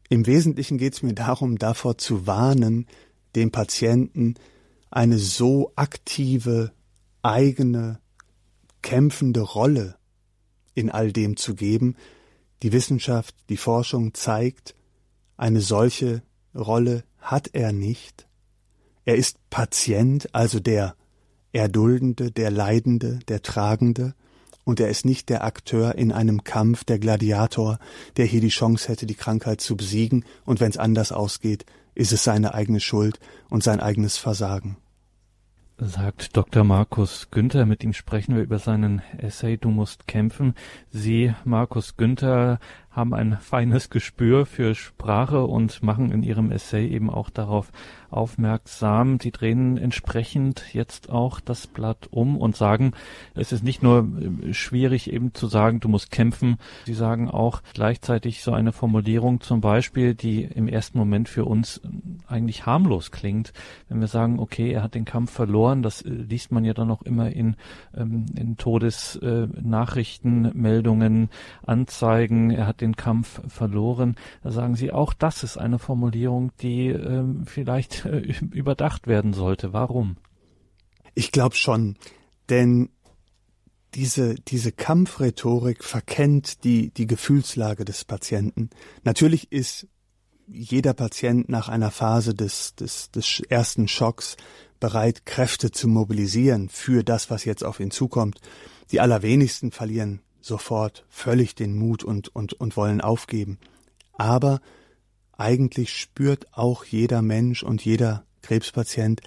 im 0.08 0.26
Wesentlichen 0.26 0.78
geht 0.78 0.94
es 0.94 1.02
mir 1.02 1.14
darum, 1.14 1.58
davor 1.58 1.98
zu 1.98 2.26
warnen, 2.26 2.86
dem 3.34 3.50
Patienten 3.50 4.34
eine 4.90 5.18
so 5.18 5.72
aktive, 5.76 6.72
eigene, 7.22 8.00
kämpfende 8.82 9.40
Rolle 9.40 9.96
in 10.74 10.90
all 10.90 11.12
dem 11.12 11.36
zu 11.36 11.54
geben. 11.54 11.96
Die 12.62 12.72
Wissenschaft, 12.72 13.34
die 13.48 13.56
Forschung 13.56 14.14
zeigt, 14.14 14.74
eine 15.36 15.60
solche 15.60 16.22
Rolle 16.54 17.04
hat 17.18 17.50
er 17.52 17.72
nicht. 17.72 18.26
Er 19.04 19.16
ist 19.16 19.38
Patient, 19.50 20.34
also 20.34 20.60
der 20.60 20.96
Erduldende, 21.56 22.30
der 22.30 22.50
Leidende, 22.50 23.18
der 23.28 23.42
Tragende, 23.42 24.14
und 24.64 24.80
er 24.80 24.88
ist 24.88 25.04
nicht 25.04 25.28
der 25.28 25.44
Akteur 25.44 25.94
in 25.94 26.12
einem 26.12 26.44
Kampf, 26.44 26.84
der 26.84 26.98
Gladiator, 26.98 27.78
der 28.16 28.26
hier 28.26 28.40
die 28.40 28.48
Chance 28.48 28.88
hätte, 28.88 29.06
die 29.06 29.14
Krankheit 29.14 29.60
zu 29.60 29.76
besiegen, 29.76 30.24
und 30.44 30.60
wenn 30.60 30.70
es 30.70 30.76
anders 30.76 31.12
ausgeht, 31.12 31.64
ist 31.94 32.12
es 32.12 32.24
seine 32.24 32.54
eigene 32.54 32.80
Schuld 32.80 33.18
und 33.48 33.62
sein 33.62 33.80
eigenes 33.80 34.18
Versagen. 34.18 34.76
Sagt 35.78 36.36
Dr. 36.36 36.64
Markus 36.64 37.28
Günther, 37.30 37.66
mit 37.66 37.84
ihm 37.84 37.92
sprechen 37.92 38.34
wir 38.34 38.42
über 38.42 38.58
seinen 38.58 39.02
Essay 39.18 39.58
Du 39.58 39.70
musst 39.70 40.06
kämpfen. 40.06 40.54
Sie, 40.90 41.34
Markus 41.44 41.98
Günther, 41.98 42.60
haben 42.96 43.12
ein 43.12 43.36
feines 43.38 43.90
Gespür 43.90 44.46
für 44.46 44.74
Sprache 44.74 45.44
und 45.44 45.82
machen 45.82 46.10
in 46.10 46.22
ihrem 46.22 46.50
Essay 46.50 46.88
eben 46.88 47.10
auch 47.10 47.28
darauf 47.28 47.70
aufmerksam. 48.10 49.20
Sie 49.20 49.30
drehen 49.30 49.76
entsprechend 49.76 50.72
jetzt 50.72 51.10
auch 51.10 51.40
das 51.40 51.66
Blatt 51.66 52.08
um 52.10 52.38
und 52.38 52.56
sagen, 52.56 52.92
es 53.34 53.52
ist 53.52 53.62
nicht 53.62 53.82
nur 53.82 54.08
äh, 54.08 54.54
schwierig 54.54 55.12
eben 55.12 55.34
zu 55.34 55.46
sagen, 55.46 55.80
du 55.80 55.88
musst 55.88 56.10
kämpfen. 56.10 56.56
Sie 56.86 56.94
sagen 56.94 57.28
auch 57.30 57.62
gleichzeitig 57.74 58.42
so 58.42 58.52
eine 58.52 58.72
Formulierung 58.72 59.40
zum 59.40 59.60
Beispiel, 59.60 60.14
die 60.14 60.44
im 60.44 60.68
ersten 60.68 60.96
Moment 60.98 61.28
für 61.28 61.44
uns 61.44 61.82
eigentlich 62.26 62.64
harmlos 62.64 63.10
klingt. 63.10 63.52
Wenn 63.88 64.00
wir 64.00 64.08
sagen, 64.08 64.38
okay, 64.38 64.70
er 64.70 64.82
hat 64.82 64.94
den 64.94 65.04
Kampf 65.04 65.32
verloren, 65.32 65.82
das 65.82 66.00
äh, 66.02 66.08
liest 66.08 66.52
man 66.52 66.64
ja 66.64 66.72
dann 66.72 66.90
auch 66.90 67.02
immer 67.02 67.30
in, 67.30 67.56
ähm, 67.94 68.24
in 68.36 68.56
Todesnachrichten, 68.56 70.52
Meldungen, 70.54 71.28
Anzeigen, 71.66 72.50
er 72.50 72.66
hat 72.66 72.80
den 72.80 72.85
den 72.86 72.96
Kampf 72.96 73.40
verloren. 73.48 74.16
Da 74.42 74.50
sagen 74.50 74.76
Sie, 74.76 74.92
auch 74.92 75.12
das 75.12 75.42
ist 75.42 75.56
eine 75.56 75.78
Formulierung, 75.78 76.52
die 76.60 76.88
ähm, 76.88 77.44
vielleicht 77.46 78.04
äh, 78.06 78.18
überdacht 78.52 79.06
werden 79.06 79.32
sollte. 79.32 79.72
Warum? 79.72 80.16
Ich 81.14 81.32
glaube 81.32 81.56
schon, 81.56 81.96
denn 82.48 82.90
diese, 83.94 84.34
diese 84.34 84.72
Kampfrhetorik 84.72 85.82
verkennt 85.82 86.64
die, 86.64 86.90
die 86.90 87.06
Gefühlslage 87.06 87.84
des 87.84 88.04
Patienten. 88.04 88.68
Natürlich 89.04 89.50
ist 89.52 89.88
jeder 90.46 90.92
Patient 90.92 91.48
nach 91.48 91.68
einer 91.68 91.90
Phase 91.90 92.34
des, 92.34 92.74
des, 92.74 93.10
des 93.10 93.40
ersten 93.48 93.88
Schocks 93.88 94.36
bereit, 94.78 95.24
Kräfte 95.24 95.70
zu 95.70 95.88
mobilisieren 95.88 96.68
für 96.68 97.02
das, 97.02 97.30
was 97.30 97.44
jetzt 97.44 97.64
auf 97.64 97.80
ihn 97.80 97.90
zukommt. 97.90 98.40
Die 98.92 99.00
allerwenigsten 99.00 99.72
verlieren 99.72 100.20
sofort 100.46 101.04
völlig 101.08 101.54
den 101.54 101.76
Mut 101.76 102.04
und, 102.04 102.34
und, 102.34 102.54
und 102.54 102.76
wollen 102.76 103.00
aufgeben. 103.00 103.58
Aber 104.12 104.60
eigentlich 105.36 105.94
spürt 105.94 106.46
auch 106.52 106.84
jeder 106.84 107.20
Mensch 107.22 107.62
und 107.62 107.84
jeder 107.84 108.24
Krebspatient, 108.42 109.20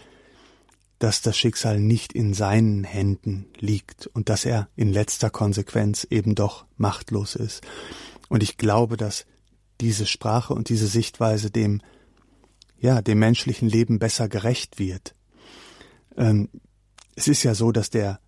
dass 0.98 1.22
das 1.22 1.38
Schicksal 1.38 1.80
nicht 1.80 2.14
in 2.14 2.34
seinen 2.34 2.84
Händen 2.84 3.46
liegt 3.58 4.08
und 4.08 4.30
dass 4.30 4.46
er 4.46 4.70
in 4.76 4.92
letzter 4.92 5.30
Konsequenz 5.30 6.06
eben 6.10 6.36
doch 6.36 6.66
machtlos 6.78 7.36
ist. 7.36 7.62
Und 8.28 8.44
ich 8.44 8.58
glaube, 8.58 8.98
dass 8.98 9.26
diese 9.82 10.06
Sprache 10.06 10.54
und 10.54 10.70
diese 10.70 10.88
Sichtweise 10.88 11.52
dem, 11.52 11.82
ja, 12.80 13.02
dem 13.02 13.20
menschlichen 13.20 13.70
Leben 13.70 13.98
besser 13.98 14.28
gerecht 14.28 14.78
wird. 14.78 15.16
Ähm, 16.18 16.50
es 17.16 17.28
ist 17.28 17.44
ja 17.44 17.56
so, 17.56 17.72
dass 17.72 17.90
der 17.90 18.20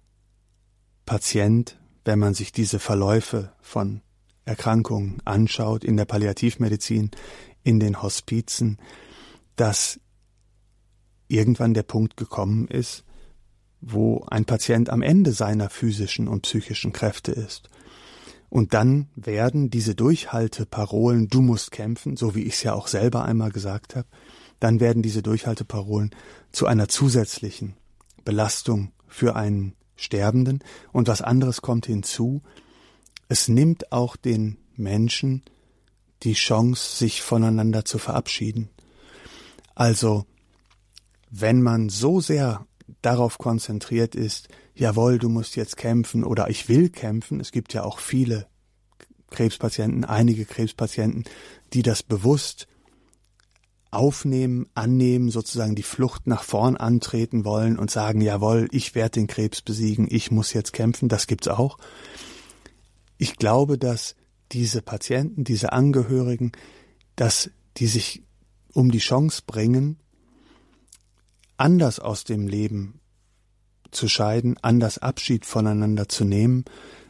Patient, 1.06 1.78
wenn 2.06 2.20
man 2.20 2.34
sich 2.34 2.52
diese 2.52 2.80
Verläufe 2.80 3.52
von 3.62 4.02
Erkrankungen 4.46 5.22
anschaut 5.26 5.84
in 5.84 5.98
der 5.98 6.06
Palliativmedizin, 6.06 7.12
in 7.64 7.80
den 7.80 8.02
Hospizen, 8.02 8.80
dass 9.56 10.00
irgendwann 11.28 11.74
der 11.74 11.84
Punkt 11.84 12.18
gekommen 12.18 12.68
ist, 12.68 13.04
wo 13.80 14.26
ein 14.30 14.46
Patient 14.46 14.90
am 14.90 15.02
Ende 15.02 15.32
seiner 15.32 15.70
physischen 15.70 16.28
und 16.28 16.42
psychischen 16.42 16.92
Kräfte 16.92 17.32
ist. 17.32 17.70
Und 18.50 18.74
dann 18.74 19.08
werden 19.16 19.70
diese 19.70 19.96
Durchhalteparolen, 19.96 21.30
du 21.30 21.42
musst 21.42 21.72
kämpfen, 21.72 22.18
so 22.18 22.36
wie 22.36 22.44
ich 22.44 22.56
es 22.56 22.64
ja 22.64 22.74
auch 22.74 22.88
selber 22.88 23.24
einmal 23.24 23.52
gesagt 23.52 23.96
habe, 23.96 24.08
dann 24.60 24.80
werden 24.80 25.02
diese 25.02 25.24
Durchhalteparolen 25.24 26.12
zu 26.52 26.68
einer 26.68 26.88
zusätzlichen 26.88 27.76
Belastung 28.26 28.92
für 29.08 29.36
einen 29.36 29.74
Sterbenden. 30.02 30.60
Und 30.92 31.08
was 31.08 31.22
anderes 31.22 31.62
kommt 31.62 31.86
hinzu, 31.86 32.42
es 33.28 33.48
nimmt 33.48 33.92
auch 33.92 34.16
den 34.16 34.58
Menschen 34.76 35.44
die 36.24 36.34
Chance, 36.34 36.98
sich 36.98 37.22
voneinander 37.22 37.86
zu 37.86 37.98
verabschieden. 37.98 38.70
Also, 39.74 40.26
wenn 41.30 41.62
man 41.62 41.90
so 41.90 42.20
sehr 42.20 42.66
darauf 43.02 43.38
konzentriert 43.38 44.16
ist, 44.16 44.50
jawohl, 44.76 45.18
du 45.18 45.30
musst 45.30 45.56
jetzt 45.56 45.78
kämpfen 45.78 46.24
oder 46.24 46.50
ich 46.50 46.68
will 46.70 46.90
kämpfen, 46.90 47.40
es 47.40 47.52
gibt 47.52 47.74
ja 47.74 47.84
auch 47.84 48.00
viele 48.00 48.48
Krebspatienten, 49.30 50.04
einige 50.04 50.46
Krebspatienten, 50.46 51.24
die 51.74 51.82
das 51.84 52.04
bewusst 52.04 52.68
aufnehmen, 53.92 54.68
annehmen, 54.74 55.30
sozusagen 55.30 55.76
die 55.76 55.84
Flucht 55.84 56.26
nach 56.26 56.44
vorn 56.44 56.78
antreten 56.78 57.44
wollen 57.44 57.78
und 57.78 57.92
sagen, 57.92 58.22
jawohl, 58.22 58.68
ich 58.72 58.96
werde 58.96 59.20
den 59.20 59.28
Krebs 59.28 59.62
besiegen, 59.62 60.08
ich 60.10 60.32
muss 60.32 60.54
jetzt 60.54 60.72
kämpfen, 60.72 61.10
das 61.10 61.28
gibt's 61.28 61.50
auch. 61.50 61.78
Ich 63.18 63.36
glaube, 63.36 63.78
dass 63.78 64.16
diese 64.54 64.82
Patienten, 64.82 65.44
diese 65.44 65.74
Angehörigen, 65.74 66.54
dass 67.16 67.52
die 67.78 67.88
sich 67.88 68.24
um 68.74 68.92
die 68.92 69.00
Chance 69.00 69.44
bringen, 69.46 69.98
anders 71.58 72.00
aus 72.00 72.24
dem 72.24 72.48
Leben 72.48 73.02
zu 73.92 74.08
scheiden, 74.08 74.58
anders 74.62 74.98
Abschied 74.98 75.46
voneinander 75.46 76.08
zu 76.08 76.24
nehmen. 76.24 76.64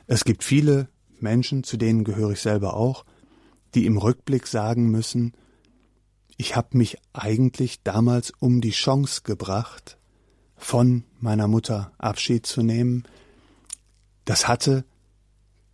Es 0.07 0.25
gibt 0.25 0.43
viele 0.43 0.89
Menschen, 1.19 1.63
zu 1.63 1.77
denen 1.77 2.03
gehöre 2.03 2.31
ich 2.31 2.41
selber 2.41 2.75
auch, 2.75 3.05
die 3.75 3.85
im 3.85 3.97
Rückblick 3.97 4.47
sagen 4.47 4.89
müssen, 4.89 5.33
ich 6.37 6.55
habe 6.55 6.77
mich 6.77 6.97
eigentlich 7.13 7.83
damals 7.83 8.31
um 8.39 8.61
die 8.61 8.71
Chance 8.71 9.21
gebracht, 9.23 9.97
von 10.55 11.03
meiner 11.19 11.47
Mutter 11.47 11.91
Abschied 11.97 12.45
zu 12.45 12.61
nehmen. 12.61 13.03
Das 14.25 14.47
hatte 14.47 14.85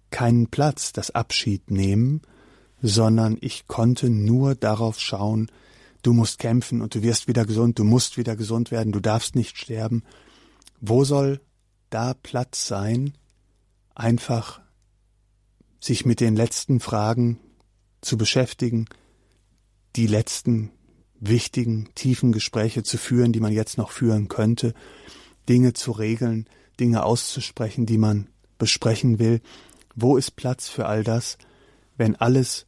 keinen 0.10 0.48
Platz, 0.48 0.94
das 0.94 1.12
Abschied 1.12 1.70
nehmen, 1.70 2.22
sondern 2.82 3.38
ich 3.42 3.68
konnte 3.68 4.10
nur 4.10 4.56
darauf 4.56 5.00
schauen, 5.00 5.52
du 6.04 6.14
musst 6.14 6.40
kämpfen 6.40 6.82
und 6.82 6.96
du 6.96 7.02
wirst 7.02 7.28
wieder 7.28 7.46
gesund, 7.46 7.80
du 7.80 7.84
musst 7.84 8.18
wieder 8.18 8.36
gesund 8.36 8.72
werden, 8.72 8.94
du 8.94 9.00
darfst 9.00 9.36
nicht 9.36 9.58
sterben. 9.58 10.04
Wo 10.80 11.04
soll 11.04 11.42
da 11.90 12.14
Platz 12.14 12.68
sein, 12.68 13.14
einfach 13.96 14.62
sich 15.80 16.06
mit 16.06 16.20
den 16.20 16.36
letzten 16.36 16.80
Fragen 16.80 17.40
zu 18.02 18.18
beschäftigen, 18.18 18.86
die 19.98 20.08
letzten 20.08 20.72
wichtigen, 21.20 21.90
tiefen 21.96 22.32
Gespräche 22.32 22.84
zu 22.84 22.98
führen, 22.98 23.34
die 23.34 23.40
man 23.40 23.52
jetzt 23.52 23.78
noch 23.78 23.90
führen 23.90 24.28
könnte, 24.28 24.74
Dinge 25.50 25.74
zu 25.74 25.92
regeln, 25.92 26.48
Dinge 26.80 27.04
auszusprechen, 27.04 27.88
die 27.88 27.98
man 27.98 28.28
besprechen 28.60 29.18
will. 29.18 29.42
Wo 29.96 30.16
ist 30.16 30.36
Platz 30.36 30.70
für 30.70 30.86
all 30.86 31.04
das, 31.04 31.40
wenn 31.98 32.16
alles 32.16 32.68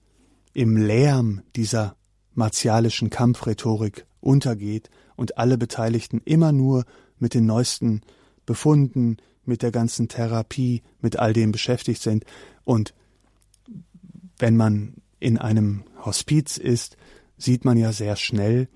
im 0.53 0.75
Lärm 0.75 1.43
dieser 1.55 1.95
martialischen 2.33 3.11
Kampfrhetorik 3.11 4.07
untergeht 4.19 4.89
und 5.15 5.37
alle 5.37 5.57
Beteiligten 5.57 6.21
immer 6.25 6.51
nur 6.51 6.85
mit 7.19 7.35
den 7.35 7.45
neuesten 7.45 8.01
Befunden, 8.47 9.17
mit 9.45 9.61
der 9.61 9.71
ganzen 9.71 10.07
Therapie, 10.07 10.81
mit 11.01 11.19
all 11.19 11.33
dem 11.33 11.51
beschäftigt 11.51 12.01
sind. 12.01 12.25
Und 12.63 12.95
wenn 14.39 14.57
man 14.57 14.95
in 15.19 15.37
einem 15.37 15.83
Hospiz 16.03 16.57
ist, 16.57 16.97
sieht 17.39 17.65
man 17.65 17.77
ja 17.77 17.91
sehr 17.91 18.15
schnell, 18.15 18.67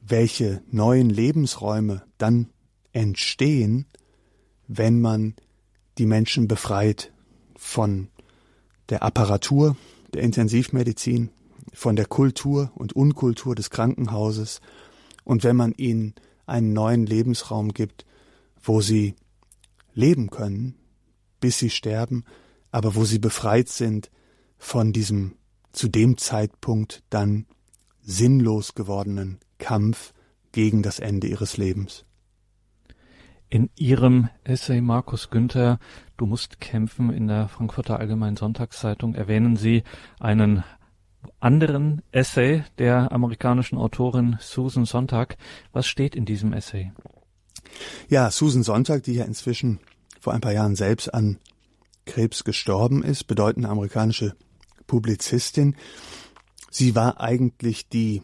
welche 0.00 0.62
neuen 0.70 1.10
Lebensräume 1.10 2.02
dann 2.18 2.48
entstehen, 2.92 3.86
wenn 4.66 5.00
man 5.00 5.34
die 5.98 6.06
Menschen 6.06 6.48
befreit 6.48 7.12
von 7.56 8.08
der 8.88 9.02
Apparatur 9.02 9.76
der 10.14 10.22
Intensivmedizin, 10.22 11.30
von 11.72 11.94
der 11.94 12.06
Kultur 12.06 12.72
und 12.74 12.94
Unkultur 12.94 13.54
des 13.54 13.70
Krankenhauses. 13.70 14.60
Und 15.24 15.44
wenn 15.44 15.56
man 15.56 15.72
ihnen 15.72 16.14
einen 16.46 16.72
neuen 16.72 17.06
Lebensraum 17.06 17.74
gibt, 17.74 18.06
wo 18.62 18.80
sie 18.80 19.14
leben 19.92 20.30
können, 20.30 20.74
bis 21.40 21.58
sie 21.58 21.70
sterben, 21.70 22.24
aber 22.70 22.94
wo 22.94 23.04
sie 23.04 23.18
befreit 23.18 23.68
sind 23.68 24.10
von 24.58 24.92
diesem 24.92 25.36
zu 25.72 25.88
dem 25.88 26.16
Zeitpunkt 26.16 27.02
dann 27.10 27.46
sinnlos 28.06 28.74
gewordenen 28.74 29.40
Kampf 29.58 30.14
gegen 30.52 30.82
das 30.82 31.00
Ende 31.00 31.26
ihres 31.26 31.58
Lebens. 31.58 32.06
In 33.48 33.70
Ihrem 33.76 34.28
Essay 34.44 34.80
Markus 34.80 35.30
Günther, 35.30 35.78
Du 36.16 36.24
musst 36.24 36.60
kämpfen 36.60 37.10
in 37.10 37.28
der 37.28 37.48
Frankfurter 37.48 37.98
Allgemeinen 38.00 38.36
Sonntagszeitung 38.36 39.14
erwähnen 39.14 39.56
Sie 39.56 39.82
einen 40.18 40.64
anderen 41.40 42.02
Essay 42.10 42.64
der 42.78 43.12
amerikanischen 43.12 43.76
Autorin 43.76 44.36
Susan 44.40 44.86
Sontag. 44.86 45.36
Was 45.72 45.86
steht 45.86 46.16
in 46.16 46.24
diesem 46.24 46.52
Essay? 46.54 46.92
Ja, 48.08 48.30
Susan 48.30 48.62
Sontag, 48.62 49.02
die 49.02 49.14
ja 49.14 49.24
inzwischen 49.24 49.80
vor 50.20 50.32
ein 50.32 50.40
paar 50.40 50.52
Jahren 50.52 50.76
selbst 50.76 51.12
an 51.12 51.38
Krebs 52.06 52.44
gestorben 52.44 53.02
ist, 53.02 53.24
bedeutende 53.24 53.68
amerikanische 53.68 54.34
Publizistin, 54.86 55.76
Sie 56.78 56.94
war 56.94 57.22
eigentlich 57.22 57.88
die 57.88 58.20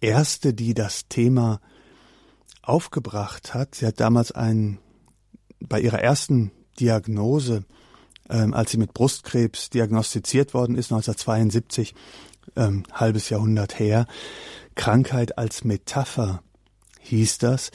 erste, 0.00 0.54
die 0.54 0.74
das 0.74 1.08
Thema 1.08 1.60
aufgebracht 2.62 3.52
hat. 3.52 3.74
Sie 3.74 3.84
hat 3.84 3.98
damals 3.98 4.30
ein, 4.30 4.78
bei 5.58 5.80
ihrer 5.80 5.98
ersten 5.98 6.52
Diagnose, 6.78 7.64
ähm, 8.30 8.54
als 8.54 8.70
sie 8.70 8.76
mit 8.76 8.94
Brustkrebs 8.94 9.70
diagnostiziert 9.70 10.54
worden 10.54 10.76
ist, 10.76 10.92
1972, 10.92 11.96
ähm, 12.54 12.84
halbes 12.92 13.28
Jahrhundert 13.28 13.76
her, 13.76 14.06
Krankheit 14.76 15.36
als 15.36 15.64
Metapher 15.64 16.44
hieß 17.00 17.38
das. 17.38 17.72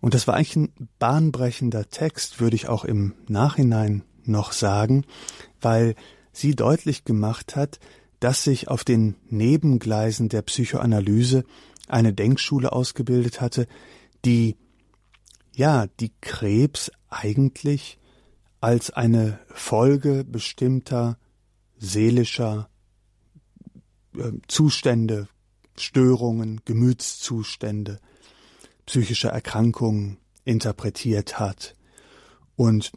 Und 0.00 0.14
das 0.14 0.26
war 0.26 0.34
eigentlich 0.34 0.56
ein 0.56 0.88
bahnbrechender 0.98 1.88
Text, 1.88 2.40
würde 2.40 2.56
ich 2.56 2.68
auch 2.68 2.84
im 2.84 3.14
Nachhinein 3.28 4.02
noch 4.24 4.50
sagen, 4.50 5.04
weil 5.60 5.94
sie 6.32 6.56
deutlich 6.56 7.04
gemacht 7.04 7.54
hat, 7.54 7.78
dass 8.24 8.42
sich 8.42 8.68
auf 8.68 8.84
den 8.84 9.16
Nebengleisen 9.28 10.30
der 10.30 10.40
Psychoanalyse 10.40 11.44
eine 11.88 12.14
Denkschule 12.14 12.72
ausgebildet 12.72 13.42
hatte, 13.42 13.66
die 14.24 14.56
ja, 15.54 15.88
die 16.00 16.10
Krebs 16.22 16.90
eigentlich 17.10 17.98
als 18.62 18.88
eine 18.88 19.40
Folge 19.48 20.24
bestimmter 20.24 21.18
seelischer 21.76 22.70
äh, 24.16 24.32
Zustände, 24.48 25.28
Störungen, 25.76 26.62
Gemütszustände, 26.64 28.00
psychischer 28.86 29.32
Erkrankungen 29.32 30.16
interpretiert 30.46 31.38
hat. 31.38 31.74
Und 32.56 32.90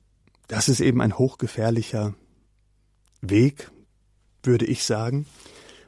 das 0.48 0.70
ist 0.70 0.80
eben 0.80 1.02
ein 1.02 1.18
hochgefährlicher 1.18 2.16
Weg, 3.20 3.70
würde 4.48 4.66
ich 4.66 4.84
sagen. 4.84 5.26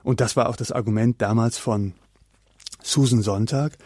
Und 0.04 0.22
das 0.22 0.36
war 0.36 0.50
auch 0.50 0.56
das 0.56 0.72
Argument 0.72 1.22
damals 1.22 1.58
von 1.58 1.94
Susan 2.84 3.22
Sonntag. 3.22 3.78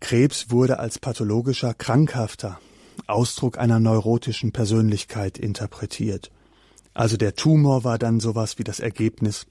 Krebs 0.00 0.50
wurde 0.50 0.78
als 0.78 0.98
pathologischer, 0.98 1.74
krankhafter 1.74 2.58
Ausdruck 3.06 3.58
einer 3.58 3.80
neurotischen 3.80 4.52
Persönlichkeit 4.52 5.38
interpretiert. 5.38 6.30
Also 6.94 7.16
der 7.16 7.34
Tumor 7.34 7.84
war 7.84 7.98
dann 7.98 8.20
sowas 8.20 8.58
wie 8.58 8.64
das 8.64 8.80
Ergebnis 8.80 9.46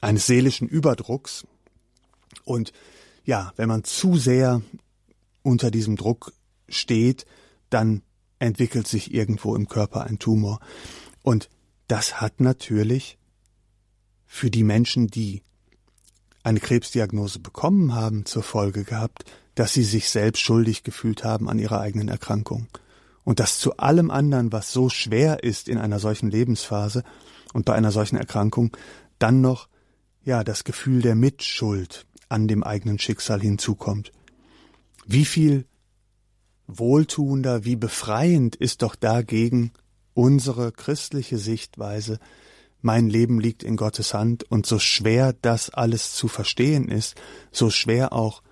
eines 0.00 0.26
seelischen 0.26 0.68
Überdrucks. 0.68 1.46
Und 2.44 2.72
ja, 3.24 3.52
wenn 3.56 3.68
man 3.68 3.84
zu 3.84 4.16
sehr 4.16 4.62
unter 5.42 5.70
diesem 5.70 5.96
Druck 5.96 6.32
steht, 6.68 7.26
dann 7.70 8.02
entwickelt 8.38 8.86
sich 8.86 9.12
irgendwo 9.12 9.56
im 9.56 9.68
Körper 9.68 10.04
ein 10.04 10.18
Tumor. 10.18 10.60
Und 11.22 11.48
das 11.88 12.20
hat 12.20 12.40
natürlich 12.40 13.18
für 14.34 14.50
die 14.50 14.64
Menschen, 14.64 15.06
die 15.06 15.42
eine 16.42 16.58
Krebsdiagnose 16.58 17.38
bekommen 17.38 17.94
haben, 17.94 18.26
zur 18.26 18.42
Folge 18.42 18.82
gehabt, 18.82 19.24
dass 19.54 19.72
sie 19.72 19.84
sich 19.84 20.08
selbst 20.08 20.40
schuldig 20.40 20.82
gefühlt 20.82 21.22
haben 21.22 21.48
an 21.48 21.60
ihrer 21.60 21.80
eigenen 21.80 22.08
Erkrankung. 22.08 22.66
Und 23.22 23.38
dass 23.38 23.60
zu 23.60 23.76
allem 23.76 24.10
anderen, 24.10 24.50
was 24.50 24.72
so 24.72 24.88
schwer 24.88 25.44
ist 25.44 25.68
in 25.68 25.78
einer 25.78 26.00
solchen 26.00 26.32
Lebensphase 26.32 27.04
und 27.52 27.64
bei 27.64 27.74
einer 27.74 27.92
solchen 27.92 28.16
Erkrankung, 28.16 28.76
dann 29.20 29.40
noch, 29.40 29.68
ja, 30.24 30.42
das 30.42 30.64
Gefühl 30.64 31.00
der 31.00 31.14
Mitschuld 31.14 32.04
an 32.28 32.48
dem 32.48 32.64
eigenen 32.64 32.98
Schicksal 32.98 33.40
hinzukommt. 33.40 34.10
Wie 35.06 35.26
viel 35.26 35.64
wohltuender, 36.66 37.64
wie 37.64 37.76
befreiend 37.76 38.56
ist 38.56 38.82
doch 38.82 38.96
dagegen 38.96 39.70
unsere 40.12 40.72
christliche 40.72 41.38
Sichtweise, 41.38 42.18
mein 42.84 43.08
Leben 43.08 43.40
liegt 43.40 43.62
in 43.62 43.76
Gottes 43.76 44.12
Hand 44.12 44.44
und 44.44 44.66
so 44.66 44.78
schwer 44.78 45.32
das 45.40 45.70
alles 45.70 46.12
zu 46.12 46.28
verstehen 46.28 46.88
ist, 46.88 47.14
so 47.50 47.70
schwer 47.70 48.12
auch 48.12 48.42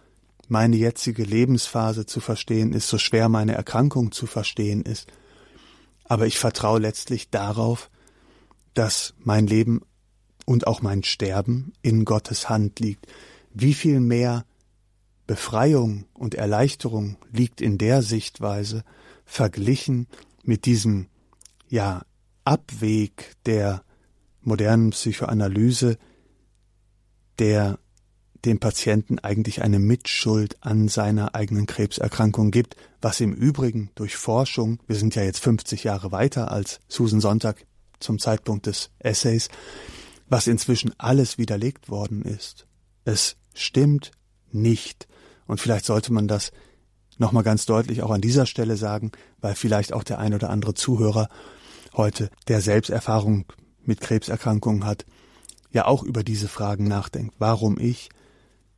meine 0.49 0.77
jetzige 0.77 1.23
Lebensphase 1.23 2.07
zu 2.07 2.21
verstehen 2.21 2.73
ist, 2.73 2.89
so 2.89 2.97
schwer 2.97 3.29
meine 3.29 3.55
Erkrankung 3.55 4.11
zu 4.11 4.27
verstehen 4.27 4.83
ist. 4.83 5.07
Aber 6.05 6.27
ich 6.27 6.39
vertraue 6.39 6.81
letztlich 6.81 7.29
darauf, 7.29 7.91
dass 8.73 9.13
mein 9.19 9.47
Leben 9.47 9.83
und 10.47 10.67
auch 10.67 10.81
mein 10.81 11.03
Sterben 11.03 11.75
in 11.83 12.07
Gottes 12.07 12.49
Hand 12.49 12.81
liegt. 12.81 13.07
Wie 13.53 13.75
viel 13.75 14.01
mehr 14.01 14.47
Befreiung 15.27 16.07
und 16.15 16.35
Erleichterung 16.35 17.19
liegt 17.33 17.61
in 17.61 17.77
der 17.77 18.01
Sichtweise 18.01 18.83
verglichen 19.27 20.07
mit 20.43 20.65
diesem 20.65 21.09
ja 21.69 22.03
Abweg 22.45 23.37
der 23.45 23.85
modernen 24.43 24.91
Psychoanalyse, 24.91 25.99
der 27.39 27.79
dem 28.45 28.59
Patienten 28.59 29.19
eigentlich 29.19 29.63
eine 29.63 29.79
Mitschuld 29.79 30.57
an 30.61 30.89
seiner 30.89 31.35
eigenen 31.35 31.67
Krebserkrankung 31.67 32.51
gibt, 32.51 32.77
was 33.01 33.21
im 33.21 33.33
Übrigen 33.33 33.91
durch 33.95 34.17
Forschung, 34.17 34.81
wir 34.87 34.97
sind 34.97 35.15
ja 35.15 35.23
jetzt 35.23 35.41
50 35.41 35.85
Jahre 35.85 36.11
weiter 36.13 36.51
als 36.51 36.81
Susan 36.89 37.21
Sonntag 37.21 37.65
zum 38.01 38.19
Zeitpunkt 38.19 38.67
des 38.67 38.91
Essays, 38.99 39.49
was 40.29 40.47
inzwischen 40.47 40.93
alles 40.99 41.39
widerlegt 41.39 41.89
worden 41.89 42.23
ist. 42.23 42.67
Es 43.05 43.37
stimmt 43.55 44.11
nicht. 44.51 45.07
Und 45.47 45.61
vielleicht 45.61 45.85
sollte 45.85 46.13
man 46.13 46.27
das 46.27 46.53
nochmal 47.19 47.43
ganz 47.43 47.67
deutlich 47.67 48.03
auch 48.03 48.11
an 48.11 48.21
dieser 48.21 48.47
Stelle 48.47 48.77
sagen, 48.77 49.13
weil 49.41 49.55
vielleicht 49.55 49.93
auch 49.93 50.03
der 50.03 50.19
ein 50.19 50.35
oder 50.35 50.51
andere 50.51 50.75
Zuhörer 50.75 51.29
heute, 51.95 52.31
der 52.49 52.61
Selbsterfahrung 52.61 53.45
mit 53.87 54.01
Krebserkrankungen 54.01 54.85
hat, 54.85 55.05
ja 55.71 55.87
auch 55.87 56.03
über 56.03 56.23
diese 56.23 56.49
Fragen 56.49 56.85
nachdenkt. 56.85 57.35
Warum 57.39 57.79
ich? 57.79 58.11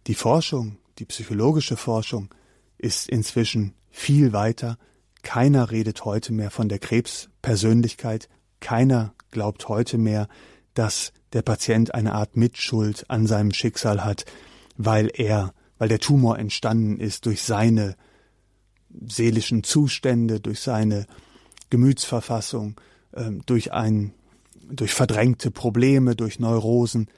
Die 0.07 0.15
Forschung, 0.15 0.79
die 0.99 1.05
psychologische 1.05 1.77
Forschung 1.77 2.33
ist 2.79 3.09
inzwischen 3.09 3.75
viel 3.91 4.33
weiter. 4.33 4.79
Keiner 5.23 5.71
redet 5.71 6.05
heute 6.05 6.33
mehr 6.33 6.51
von 6.51 6.69
der 6.69 6.79
Krebspersönlichkeit. 6.79 8.29
Keiner 8.61 9.15
glaubt 9.31 9.69
heute 9.69 9.99
mehr, 9.99 10.29
dass 10.75 11.13
der 11.33 11.43
Patient 11.43 11.95
eine 11.95 12.13
Art 12.15 12.37
Mitschuld 12.37 13.09
an 13.09 13.27
seinem 13.27 13.53
Schicksal 13.53 14.05
hat, 14.05 14.25
weil 14.77 15.11
er, 15.13 15.55
weil 15.79 15.89
der 15.89 16.01
Tumor 16.01 16.39
entstanden 16.39 16.99
ist 16.99 17.27
durch 17.27 17.43
seine 17.43 17.97
seelischen 19.07 19.65
Zustände, 19.65 20.41
durch 20.41 20.61
seine 20.61 21.07
Gemütsverfassung, 21.71 22.81
ähm, 23.15 23.43
durch 23.47 23.73
ein 23.73 24.15
durch 24.71 24.93
verdrängte 24.93 25.51
Probleme, 25.51 26.17
durch 26.17 26.39
Neurosen. 26.39 27.09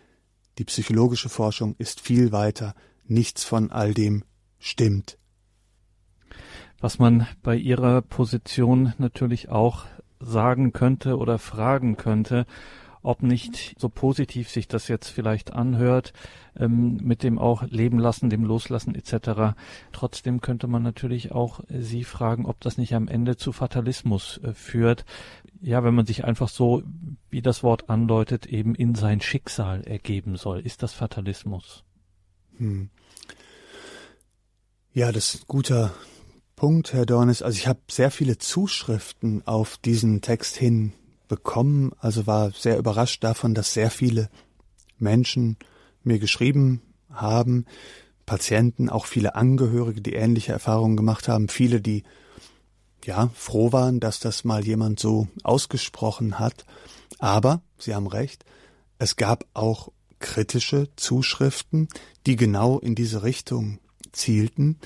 Die 0.59 0.65
psychologische 0.65 1.29
Forschung 1.29 1.75
ist 1.79 2.01
viel 2.01 2.33
weiter. 2.33 2.75
Nichts 3.05 3.45
von 3.45 3.71
all 3.71 3.95
dem 3.95 4.25
stimmt. 4.59 5.19
Was 6.81 6.99
man 6.99 7.27
bei 7.43 7.57
Ihrer 7.57 8.03
Position 8.03 8.93
natürlich 8.99 9.49
auch 9.49 9.87
sagen 10.21 10.73
könnte 10.73 11.17
oder 11.17 11.39
fragen 11.39 11.97
könnte, 11.97 12.47
ob 13.07 13.23
nicht 13.23 13.77
so 13.79 13.89
positiv 13.89 14.51
sich 14.51 14.67
das 14.67 14.89
jetzt 14.89 15.09
vielleicht 15.09 15.53
anhört, 15.53 16.13
ähm, 16.59 16.99
mit 17.03 17.23
dem 17.23 17.39
auch 17.39 17.63
Leben 17.63 18.01
lassen, 18.01 18.31
dem 18.31 18.45
Loslassen 18.45 18.97
etc. 18.97 19.55
Trotzdem 19.93 20.41
könnte 20.41 20.67
man 20.67 20.83
natürlich 20.83 21.31
auch 21.31 21.61
Sie 21.69 22.03
fragen, 22.03 22.47
ob 22.47 22.61
das 22.61 22.79
nicht 22.79 22.95
am 22.95 23.07
Ende 23.07 23.37
zu 23.37 23.53
Fatalismus 23.53 24.41
äh, 24.43 24.53
führt. 24.55 25.05
Ja, 25.61 25.85
wenn 25.85 25.95
man 25.95 26.07
sich 26.07 26.25
einfach 26.25 26.49
so, 26.49 26.83
wie 27.31 27.43
das 27.43 27.63
Wort 27.63 27.89
andeutet, 27.89 28.47
eben 28.47 28.75
in 28.75 28.95
sein 28.95 29.21
Schicksal 29.21 29.83
ergeben 29.83 30.37
soll. 30.37 30.61
Ist 30.61 30.83
das 30.83 30.93
Fatalismus? 30.93 31.85
Hm. 32.59 32.91
Ja, 34.93 35.13
das 35.13 35.35
ist 35.35 35.43
ein 35.43 35.49
guter 35.49 35.95
Punkt, 36.57 36.93
Herr 36.93 37.07
Dornes. 37.07 37.43
Also 37.43 37.57
ich 37.59 37.69
habe 37.69 37.81
sehr 37.91 38.11
viele 38.11 38.39
Zuschriften 38.39 39.47
auf 39.47 39.77
diesen 39.77 40.23
Text 40.23 40.57
hin 40.57 40.93
bekommen, 41.29 41.93
also 41.99 42.27
war 42.27 42.51
sehr 42.53 42.79
überrascht 42.79 43.23
davon, 43.25 43.55
dass 43.55 43.75
sehr 43.75 43.91
viele 43.91 44.31
Menschen 44.99 45.57
mir 46.03 46.19
geschrieben 46.19 46.81
haben, 47.11 47.67
Patienten, 48.25 48.89
auch 48.89 49.07
viele 49.07 49.35
Angehörige, 49.35 50.01
die 50.01 50.15
ähnliche 50.15 50.53
Erfahrungen 50.53 50.97
gemacht 50.97 51.29
haben, 51.29 51.49
viele, 51.49 51.81
die 51.81 52.05
ja 53.07 53.31
froh 53.35 53.73
waren, 53.73 54.01
dass 54.01 54.21
das 54.21 54.45
mal 54.45 54.65
jemand 54.65 55.01
so 55.01 55.29
ausgesprochen 55.43 56.39
hat. 56.39 56.65
Aber, 57.19 57.63
Sie 57.79 57.95
haben 57.95 58.07
recht, 58.07 58.45
es 58.99 59.17
gab 59.17 59.47
auch 59.55 59.91
kritische 60.19 60.89
Zuschriften, 60.97 61.89
die 62.27 62.37
genau 62.37 62.79
in 62.79 62.95
diese 62.95 63.23
Richtung 63.23 63.79
zielten, 64.13 64.79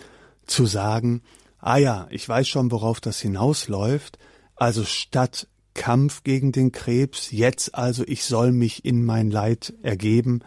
zu 0.46 0.66
sagen, 0.66 1.22
ah 1.60 1.76
ja, 1.76 2.06
ich 2.10 2.28
weiß 2.28 2.48
schon, 2.48 2.70
worauf 2.70 3.00
das 3.00 3.20
hinausläuft, 3.20 4.18
also 4.56 4.84
statt 4.84 5.46
Kampf 5.74 6.24
gegen 6.24 6.52
den 6.52 6.72
Krebs, 6.72 7.30
jetzt 7.30 7.74
also 7.74 8.04
ich 8.06 8.24
soll 8.24 8.52
mich 8.52 8.84
in 8.84 9.04
mein 9.04 9.30
Leid 9.30 9.72
ergeben, 9.82 10.40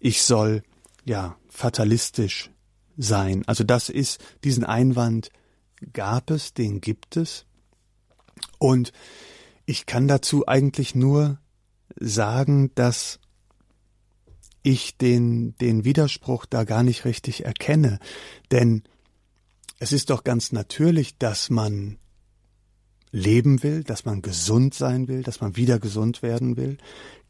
ich 0.00 0.22
soll 0.22 0.62
ja 1.04 1.36
fatalistisch 1.48 2.50
sein. 2.98 3.42
Also 3.46 3.64
das 3.64 3.88
ist 3.88 4.22
diesen 4.44 4.64
Einwand 4.64 5.30
gab 5.92 6.30
es, 6.30 6.54
den 6.54 6.80
gibt 6.80 7.16
es. 7.16 7.46
Und 8.58 8.92
ich 9.64 9.86
kann 9.86 10.08
dazu 10.08 10.46
eigentlich 10.46 10.94
nur 10.94 11.38
sagen, 11.98 12.70
dass 12.74 13.18
ich 14.62 14.96
den, 14.96 15.56
den 15.58 15.84
Widerspruch 15.84 16.46
da 16.46 16.64
gar 16.64 16.82
nicht 16.82 17.04
richtig 17.04 17.44
erkenne. 17.44 17.98
Denn 18.50 18.82
es 19.78 19.92
ist 19.92 20.10
doch 20.10 20.24
ganz 20.24 20.52
natürlich, 20.52 21.18
dass 21.18 21.50
man 21.50 21.98
leben 23.12 23.62
will, 23.62 23.84
dass 23.84 24.04
man 24.04 24.22
gesund 24.22 24.74
sein 24.74 25.08
will, 25.08 25.22
dass 25.22 25.40
man 25.40 25.56
wieder 25.56 25.78
gesund 25.78 26.22
werden 26.22 26.56
will. 26.56 26.78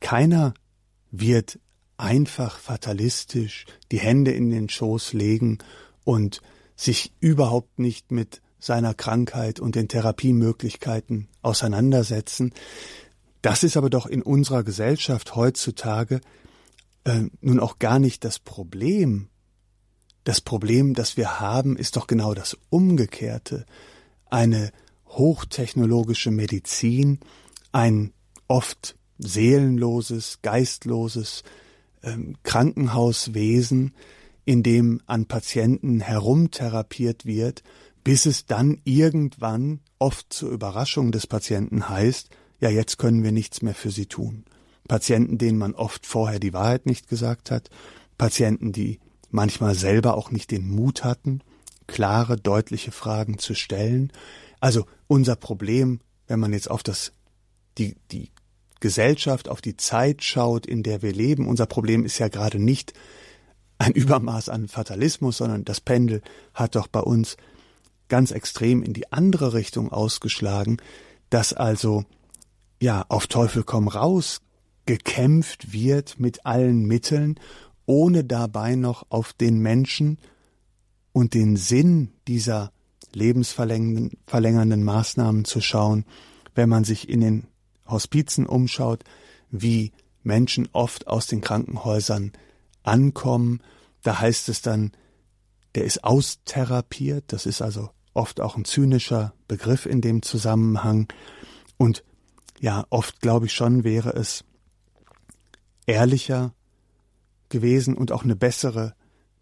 Keiner 0.00 0.54
wird 1.10 1.58
einfach 1.96 2.58
fatalistisch 2.58 3.66
die 3.92 3.98
Hände 3.98 4.32
in 4.32 4.50
den 4.50 4.68
Schoß 4.68 5.12
legen 5.12 5.58
und 6.04 6.40
sich 6.76 7.12
überhaupt 7.20 7.78
nicht 7.78 8.12
mit 8.12 8.42
seiner 8.58 8.94
Krankheit 8.94 9.60
und 9.60 9.74
den 9.74 9.88
Therapiemöglichkeiten 9.88 11.28
auseinandersetzen. 11.42 12.52
Das 13.42 13.62
ist 13.62 13.76
aber 13.76 13.90
doch 13.90 14.06
in 14.06 14.22
unserer 14.22 14.62
Gesellschaft 14.62 15.34
heutzutage 15.36 16.20
äh, 17.04 17.24
nun 17.40 17.60
auch 17.60 17.78
gar 17.78 17.98
nicht 17.98 18.24
das 18.24 18.38
Problem. 18.38 19.28
Das 20.24 20.40
Problem, 20.40 20.94
das 20.94 21.16
wir 21.16 21.38
haben, 21.40 21.76
ist 21.76 21.96
doch 21.96 22.08
genau 22.08 22.34
das 22.34 22.58
Umgekehrte. 22.68 23.64
Eine 24.28 24.72
hochtechnologische 25.08 26.32
Medizin, 26.32 27.20
ein 27.70 28.12
oft 28.48 28.96
seelenloses, 29.18 30.40
geistloses 30.42 31.44
ähm, 32.02 32.36
Krankenhauswesen, 32.42 33.94
in 34.46 34.62
dem 34.62 35.02
an 35.06 35.26
Patienten 35.26 36.00
herumtherapiert 36.00 37.26
wird, 37.26 37.62
bis 38.04 38.24
es 38.24 38.46
dann 38.46 38.80
irgendwann, 38.84 39.80
oft 39.98 40.32
zur 40.32 40.50
Überraschung 40.52 41.10
des 41.10 41.26
Patienten 41.26 41.88
heißt, 41.88 42.30
ja, 42.60 42.70
jetzt 42.70 42.96
können 42.96 43.24
wir 43.24 43.32
nichts 43.32 43.60
mehr 43.60 43.74
für 43.74 43.90
sie 43.90 44.06
tun. 44.06 44.44
Patienten, 44.88 45.36
denen 45.36 45.58
man 45.58 45.74
oft 45.74 46.06
vorher 46.06 46.38
die 46.38 46.52
Wahrheit 46.52 46.86
nicht 46.86 47.08
gesagt 47.08 47.50
hat, 47.50 47.70
Patienten, 48.16 48.72
die 48.72 49.00
manchmal 49.30 49.74
selber 49.74 50.16
auch 50.16 50.30
nicht 50.30 50.52
den 50.52 50.68
Mut 50.68 51.02
hatten, 51.02 51.40
klare, 51.88 52.36
deutliche 52.36 52.92
Fragen 52.92 53.38
zu 53.38 53.54
stellen, 53.54 54.12
also 54.60 54.86
unser 55.08 55.34
Problem, 55.34 56.00
wenn 56.28 56.40
man 56.40 56.52
jetzt 56.52 56.70
auf 56.70 56.84
das, 56.84 57.12
die, 57.78 57.96
die 58.12 58.30
Gesellschaft, 58.78 59.48
auf 59.48 59.60
die 59.60 59.76
Zeit 59.76 60.22
schaut, 60.22 60.66
in 60.66 60.84
der 60.84 61.02
wir 61.02 61.12
leben. 61.12 61.48
Unser 61.48 61.66
Problem 61.66 62.04
ist 62.04 62.18
ja 62.18 62.28
gerade 62.28 62.58
nicht 62.60 62.92
ein 63.78 63.92
Übermaß 63.92 64.48
an 64.48 64.68
Fatalismus, 64.68 65.38
sondern 65.38 65.64
das 65.64 65.80
Pendel 65.80 66.22
hat 66.54 66.76
doch 66.76 66.86
bei 66.86 67.00
uns 67.00 67.36
ganz 68.08 68.30
extrem 68.30 68.82
in 68.82 68.92
die 68.92 69.12
andere 69.12 69.52
Richtung 69.52 69.92
ausgeschlagen, 69.92 70.78
dass 71.30 71.52
also 71.52 72.04
ja 72.80 73.04
auf 73.08 73.26
Teufel 73.26 73.64
komm 73.64 73.88
raus 73.88 74.40
gekämpft 74.86 75.72
wird 75.72 76.20
mit 76.20 76.46
allen 76.46 76.86
Mitteln, 76.86 77.38
ohne 77.86 78.24
dabei 78.24 78.76
noch 78.76 79.06
auf 79.08 79.32
den 79.32 79.58
Menschen 79.58 80.18
und 81.12 81.34
den 81.34 81.56
Sinn 81.56 82.12
dieser 82.28 82.72
lebensverlängernden 83.12 84.84
Maßnahmen 84.84 85.44
zu 85.44 85.60
schauen, 85.60 86.04
wenn 86.54 86.68
man 86.68 86.84
sich 86.84 87.08
in 87.08 87.20
den 87.20 87.46
Hospizen 87.86 88.46
umschaut, 88.46 89.04
wie 89.50 89.92
Menschen 90.22 90.68
oft 90.72 91.06
aus 91.06 91.26
den 91.26 91.40
Krankenhäusern 91.40 92.32
ankommen. 92.86 93.60
Da 94.02 94.20
heißt 94.20 94.48
es 94.48 94.62
dann, 94.62 94.92
der 95.74 95.84
ist 95.84 96.04
austherapiert, 96.04 97.24
das 97.28 97.46
ist 97.46 97.60
also 97.60 97.90
oft 98.14 98.40
auch 98.40 98.56
ein 98.56 98.64
zynischer 98.64 99.34
Begriff 99.46 99.84
in 99.86 100.00
dem 100.00 100.22
Zusammenhang. 100.22 101.08
Und 101.76 102.02
ja, 102.60 102.86
oft 102.88 103.20
glaube 103.20 103.46
ich 103.46 103.52
schon 103.52 103.84
wäre 103.84 104.10
es 104.10 104.44
ehrlicher 105.86 106.54
gewesen 107.48 107.94
und 107.96 108.12
auch 108.12 108.24
eine 108.24 108.36
bessere 108.36 108.94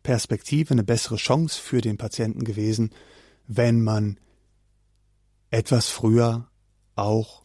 Perspektive, 0.02 0.72
eine 0.72 0.84
bessere 0.84 1.16
Chance 1.16 1.60
für 1.60 1.80
den 1.80 1.96
Patienten 1.96 2.44
gewesen, 2.44 2.90
wenn 3.46 3.82
man 3.82 4.18
etwas 5.50 5.88
früher 5.88 6.48
auch 6.96 7.44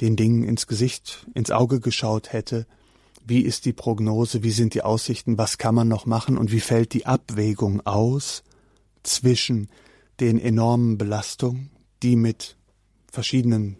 den 0.00 0.16
Dingen 0.16 0.44
ins 0.44 0.66
Gesicht, 0.66 1.26
ins 1.34 1.50
Auge 1.50 1.80
geschaut 1.80 2.32
hätte, 2.32 2.66
wie 3.24 3.40
ist 3.42 3.64
die 3.64 3.72
Prognose, 3.72 4.42
wie 4.42 4.50
sind 4.50 4.74
die 4.74 4.82
Aussichten, 4.82 5.38
was 5.38 5.58
kann 5.58 5.74
man 5.74 5.88
noch 5.88 6.06
machen? 6.06 6.36
Und 6.36 6.52
wie 6.52 6.60
fällt 6.60 6.92
die 6.94 7.06
Abwägung 7.06 7.84
aus 7.86 8.42
zwischen 9.02 9.68
den 10.20 10.38
enormen 10.38 10.98
Belastungen, 10.98 11.70
die 12.02 12.16
mit 12.16 12.56
verschiedenen 13.10 13.76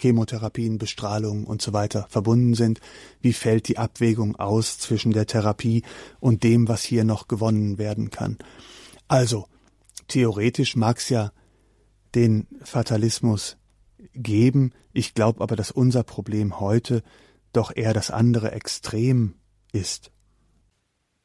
Chemotherapien, 0.00 0.78
Bestrahlungen 0.78 1.44
und 1.44 1.60
so 1.60 1.72
weiter 1.72 2.06
verbunden 2.08 2.54
sind, 2.54 2.80
wie 3.20 3.32
fällt 3.32 3.68
die 3.68 3.78
Abwägung 3.78 4.36
aus 4.36 4.78
zwischen 4.78 5.12
der 5.12 5.26
Therapie 5.26 5.82
und 6.20 6.42
dem, 6.42 6.68
was 6.68 6.82
hier 6.82 7.04
noch 7.04 7.28
gewonnen 7.28 7.78
werden 7.78 8.10
kann. 8.10 8.38
Also, 9.08 9.46
theoretisch 10.08 10.76
mag 10.76 10.98
es 10.98 11.08
ja 11.10 11.32
den 12.14 12.46
Fatalismus 12.62 13.56
geben, 14.14 14.72
ich 14.92 15.14
glaube 15.14 15.40
aber, 15.42 15.54
dass 15.54 15.70
unser 15.70 16.02
Problem 16.02 16.58
heute 16.58 17.02
doch 17.52 17.74
eher 17.74 17.94
das 17.94 18.10
andere 18.10 18.52
Extrem 18.52 19.34
ist. 19.72 20.10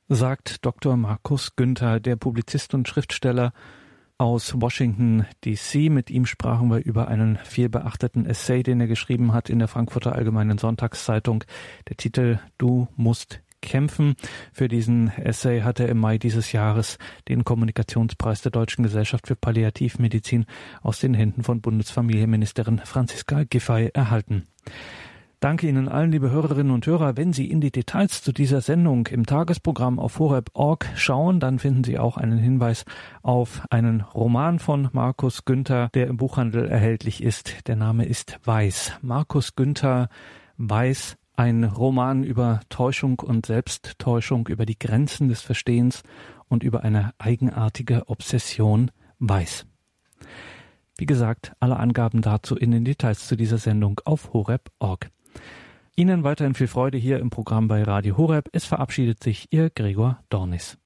Sagt 0.08 0.66
Dr. 0.66 0.98
Markus 0.98 1.56
Günther, 1.56 2.00
der 2.00 2.16
Publizist 2.16 2.74
und 2.74 2.88
Schriftsteller 2.88 3.54
aus 4.18 4.54
Washington 4.62 5.26
DC. 5.44 5.90
Mit 5.90 6.10
ihm 6.10 6.26
sprachen 6.26 6.70
wir 6.70 6.84
über 6.84 7.08
einen 7.08 7.38
vielbeachteten 7.44 8.26
Essay, 8.26 8.64
den 8.64 8.80
er 8.80 8.88
geschrieben 8.88 9.34
hat 9.34 9.50
in 9.50 9.60
der 9.60 9.68
Frankfurter 9.68 10.14
Allgemeinen 10.14 10.58
Sonntagszeitung. 10.58 11.44
Der 11.90 11.98
Titel 11.98 12.40
Du 12.58 12.88
musst 12.96 13.42
kämpfen. 13.62 14.16
Für 14.54 14.68
diesen 14.68 15.10
Essay 15.10 15.62
hat 15.62 15.80
er 15.80 15.90
im 15.90 15.98
Mai 15.98 16.18
dieses 16.18 16.52
Jahres 16.52 16.98
den 17.28 17.44
Kommunikationspreis 17.44 18.42
der 18.42 18.52
Deutschen 18.52 18.84
Gesellschaft 18.84 19.28
für 19.28 19.36
Palliativmedizin 19.36 20.46
aus 20.82 21.00
den 21.00 21.14
Händen 21.14 21.44
von 21.44 21.62
Bundesfamilienministerin 21.62 22.82
Franziska 22.86 23.44
Giffey 23.44 23.90
erhalten. 23.94 24.44
Danke 25.46 25.68
Ihnen 25.68 25.88
allen, 25.88 26.12
liebe 26.12 26.32
Hörerinnen 26.32 26.74
und 26.74 26.88
Hörer. 26.88 27.18
Wenn 27.18 27.32
Sie 27.32 27.48
in 27.48 27.62
die 27.62 27.70
Details 27.70 28.24
zu 28.24 28.32
dieser 28.32 28.62
Sendung 28.62 29.06
im 29.06 29.28
Tagesprogramm 29.28 30.00
auf 30.00 30.18
horeb.org 30.18 30.88
schauen, 30.96 31.40
dann 31.40 31.60
finden 31.60 31.84
Sie 31.84 32.00
auch 32.00 32.18
einen 32.18 32.40
Hinweis 32.40 32.84
auf 33.22 33.62
einen 33.70 34.02
Roman 34.02 34.58
von 34.58 34.90
Markus 34.92 35.46
Günther, 35.46 35.90
der 35.94 36.08
im 36.08 36.18
Buchhandel 36.18 36.68
erhältlich 36.68 37.22
ist. 37.22 37.68
Der 37.68 37.76
Name 37.76 38.06
ist 38.06 38.40
Weiß. 38.44 38.94
Markus 39.04 39.56
Günther 39.56 40.10
Weiß, 40.58 41.16
ein 41.36 41.64
Roman 41.64 42.24
über 42.24 42.62
Täuschung 42.70 43.20
und 43.20 43.46
Selbsttäuschung, 43.46 44.48
über 44.48 44.66
die 44.66 44.80
Grenzen 44.80 45.28
des 45.28 45.42
Verstehens 45.44 46.02
und 46.48 46.64
über 46.64 46.84
eine 46.84 47.12
eigenartige 47.20 48.10
Obsession 48.10 48.90
Weiß. 49.20 49.68
Wie 50.98 51.06
gesagt, 51.06 51.54
alle 51.60 51.78
Angaben 51.78 52.24
dazu 52.24 52.56
in 52.56 52.72
den 52.72 52.84
Details 52.84 53.28
zu 53.28 53.36
dieser 53.36 53.60
Sendung 53.60 54.02
auf 54.06 54.34
horeb.org. 54.34 55.12
Ihnen 55.98 56.26
weiterhin 56.26 56.56
viel 56.56 56.68
Freude 56.68 56.98
hier 56.98 57.20
im 57.20 57.30
Programm 57.30 57.70
bei 57.70 57.82
Radio 57.82 58.18
Horeb. 58.18 58.50
Es 58.52 58.66
verabschiedet 58.66 59.24
sich 59.24 59.48
Ihr 59.52 59.70
Gregor 59.70 60.20
Dornis. 60.28 60.78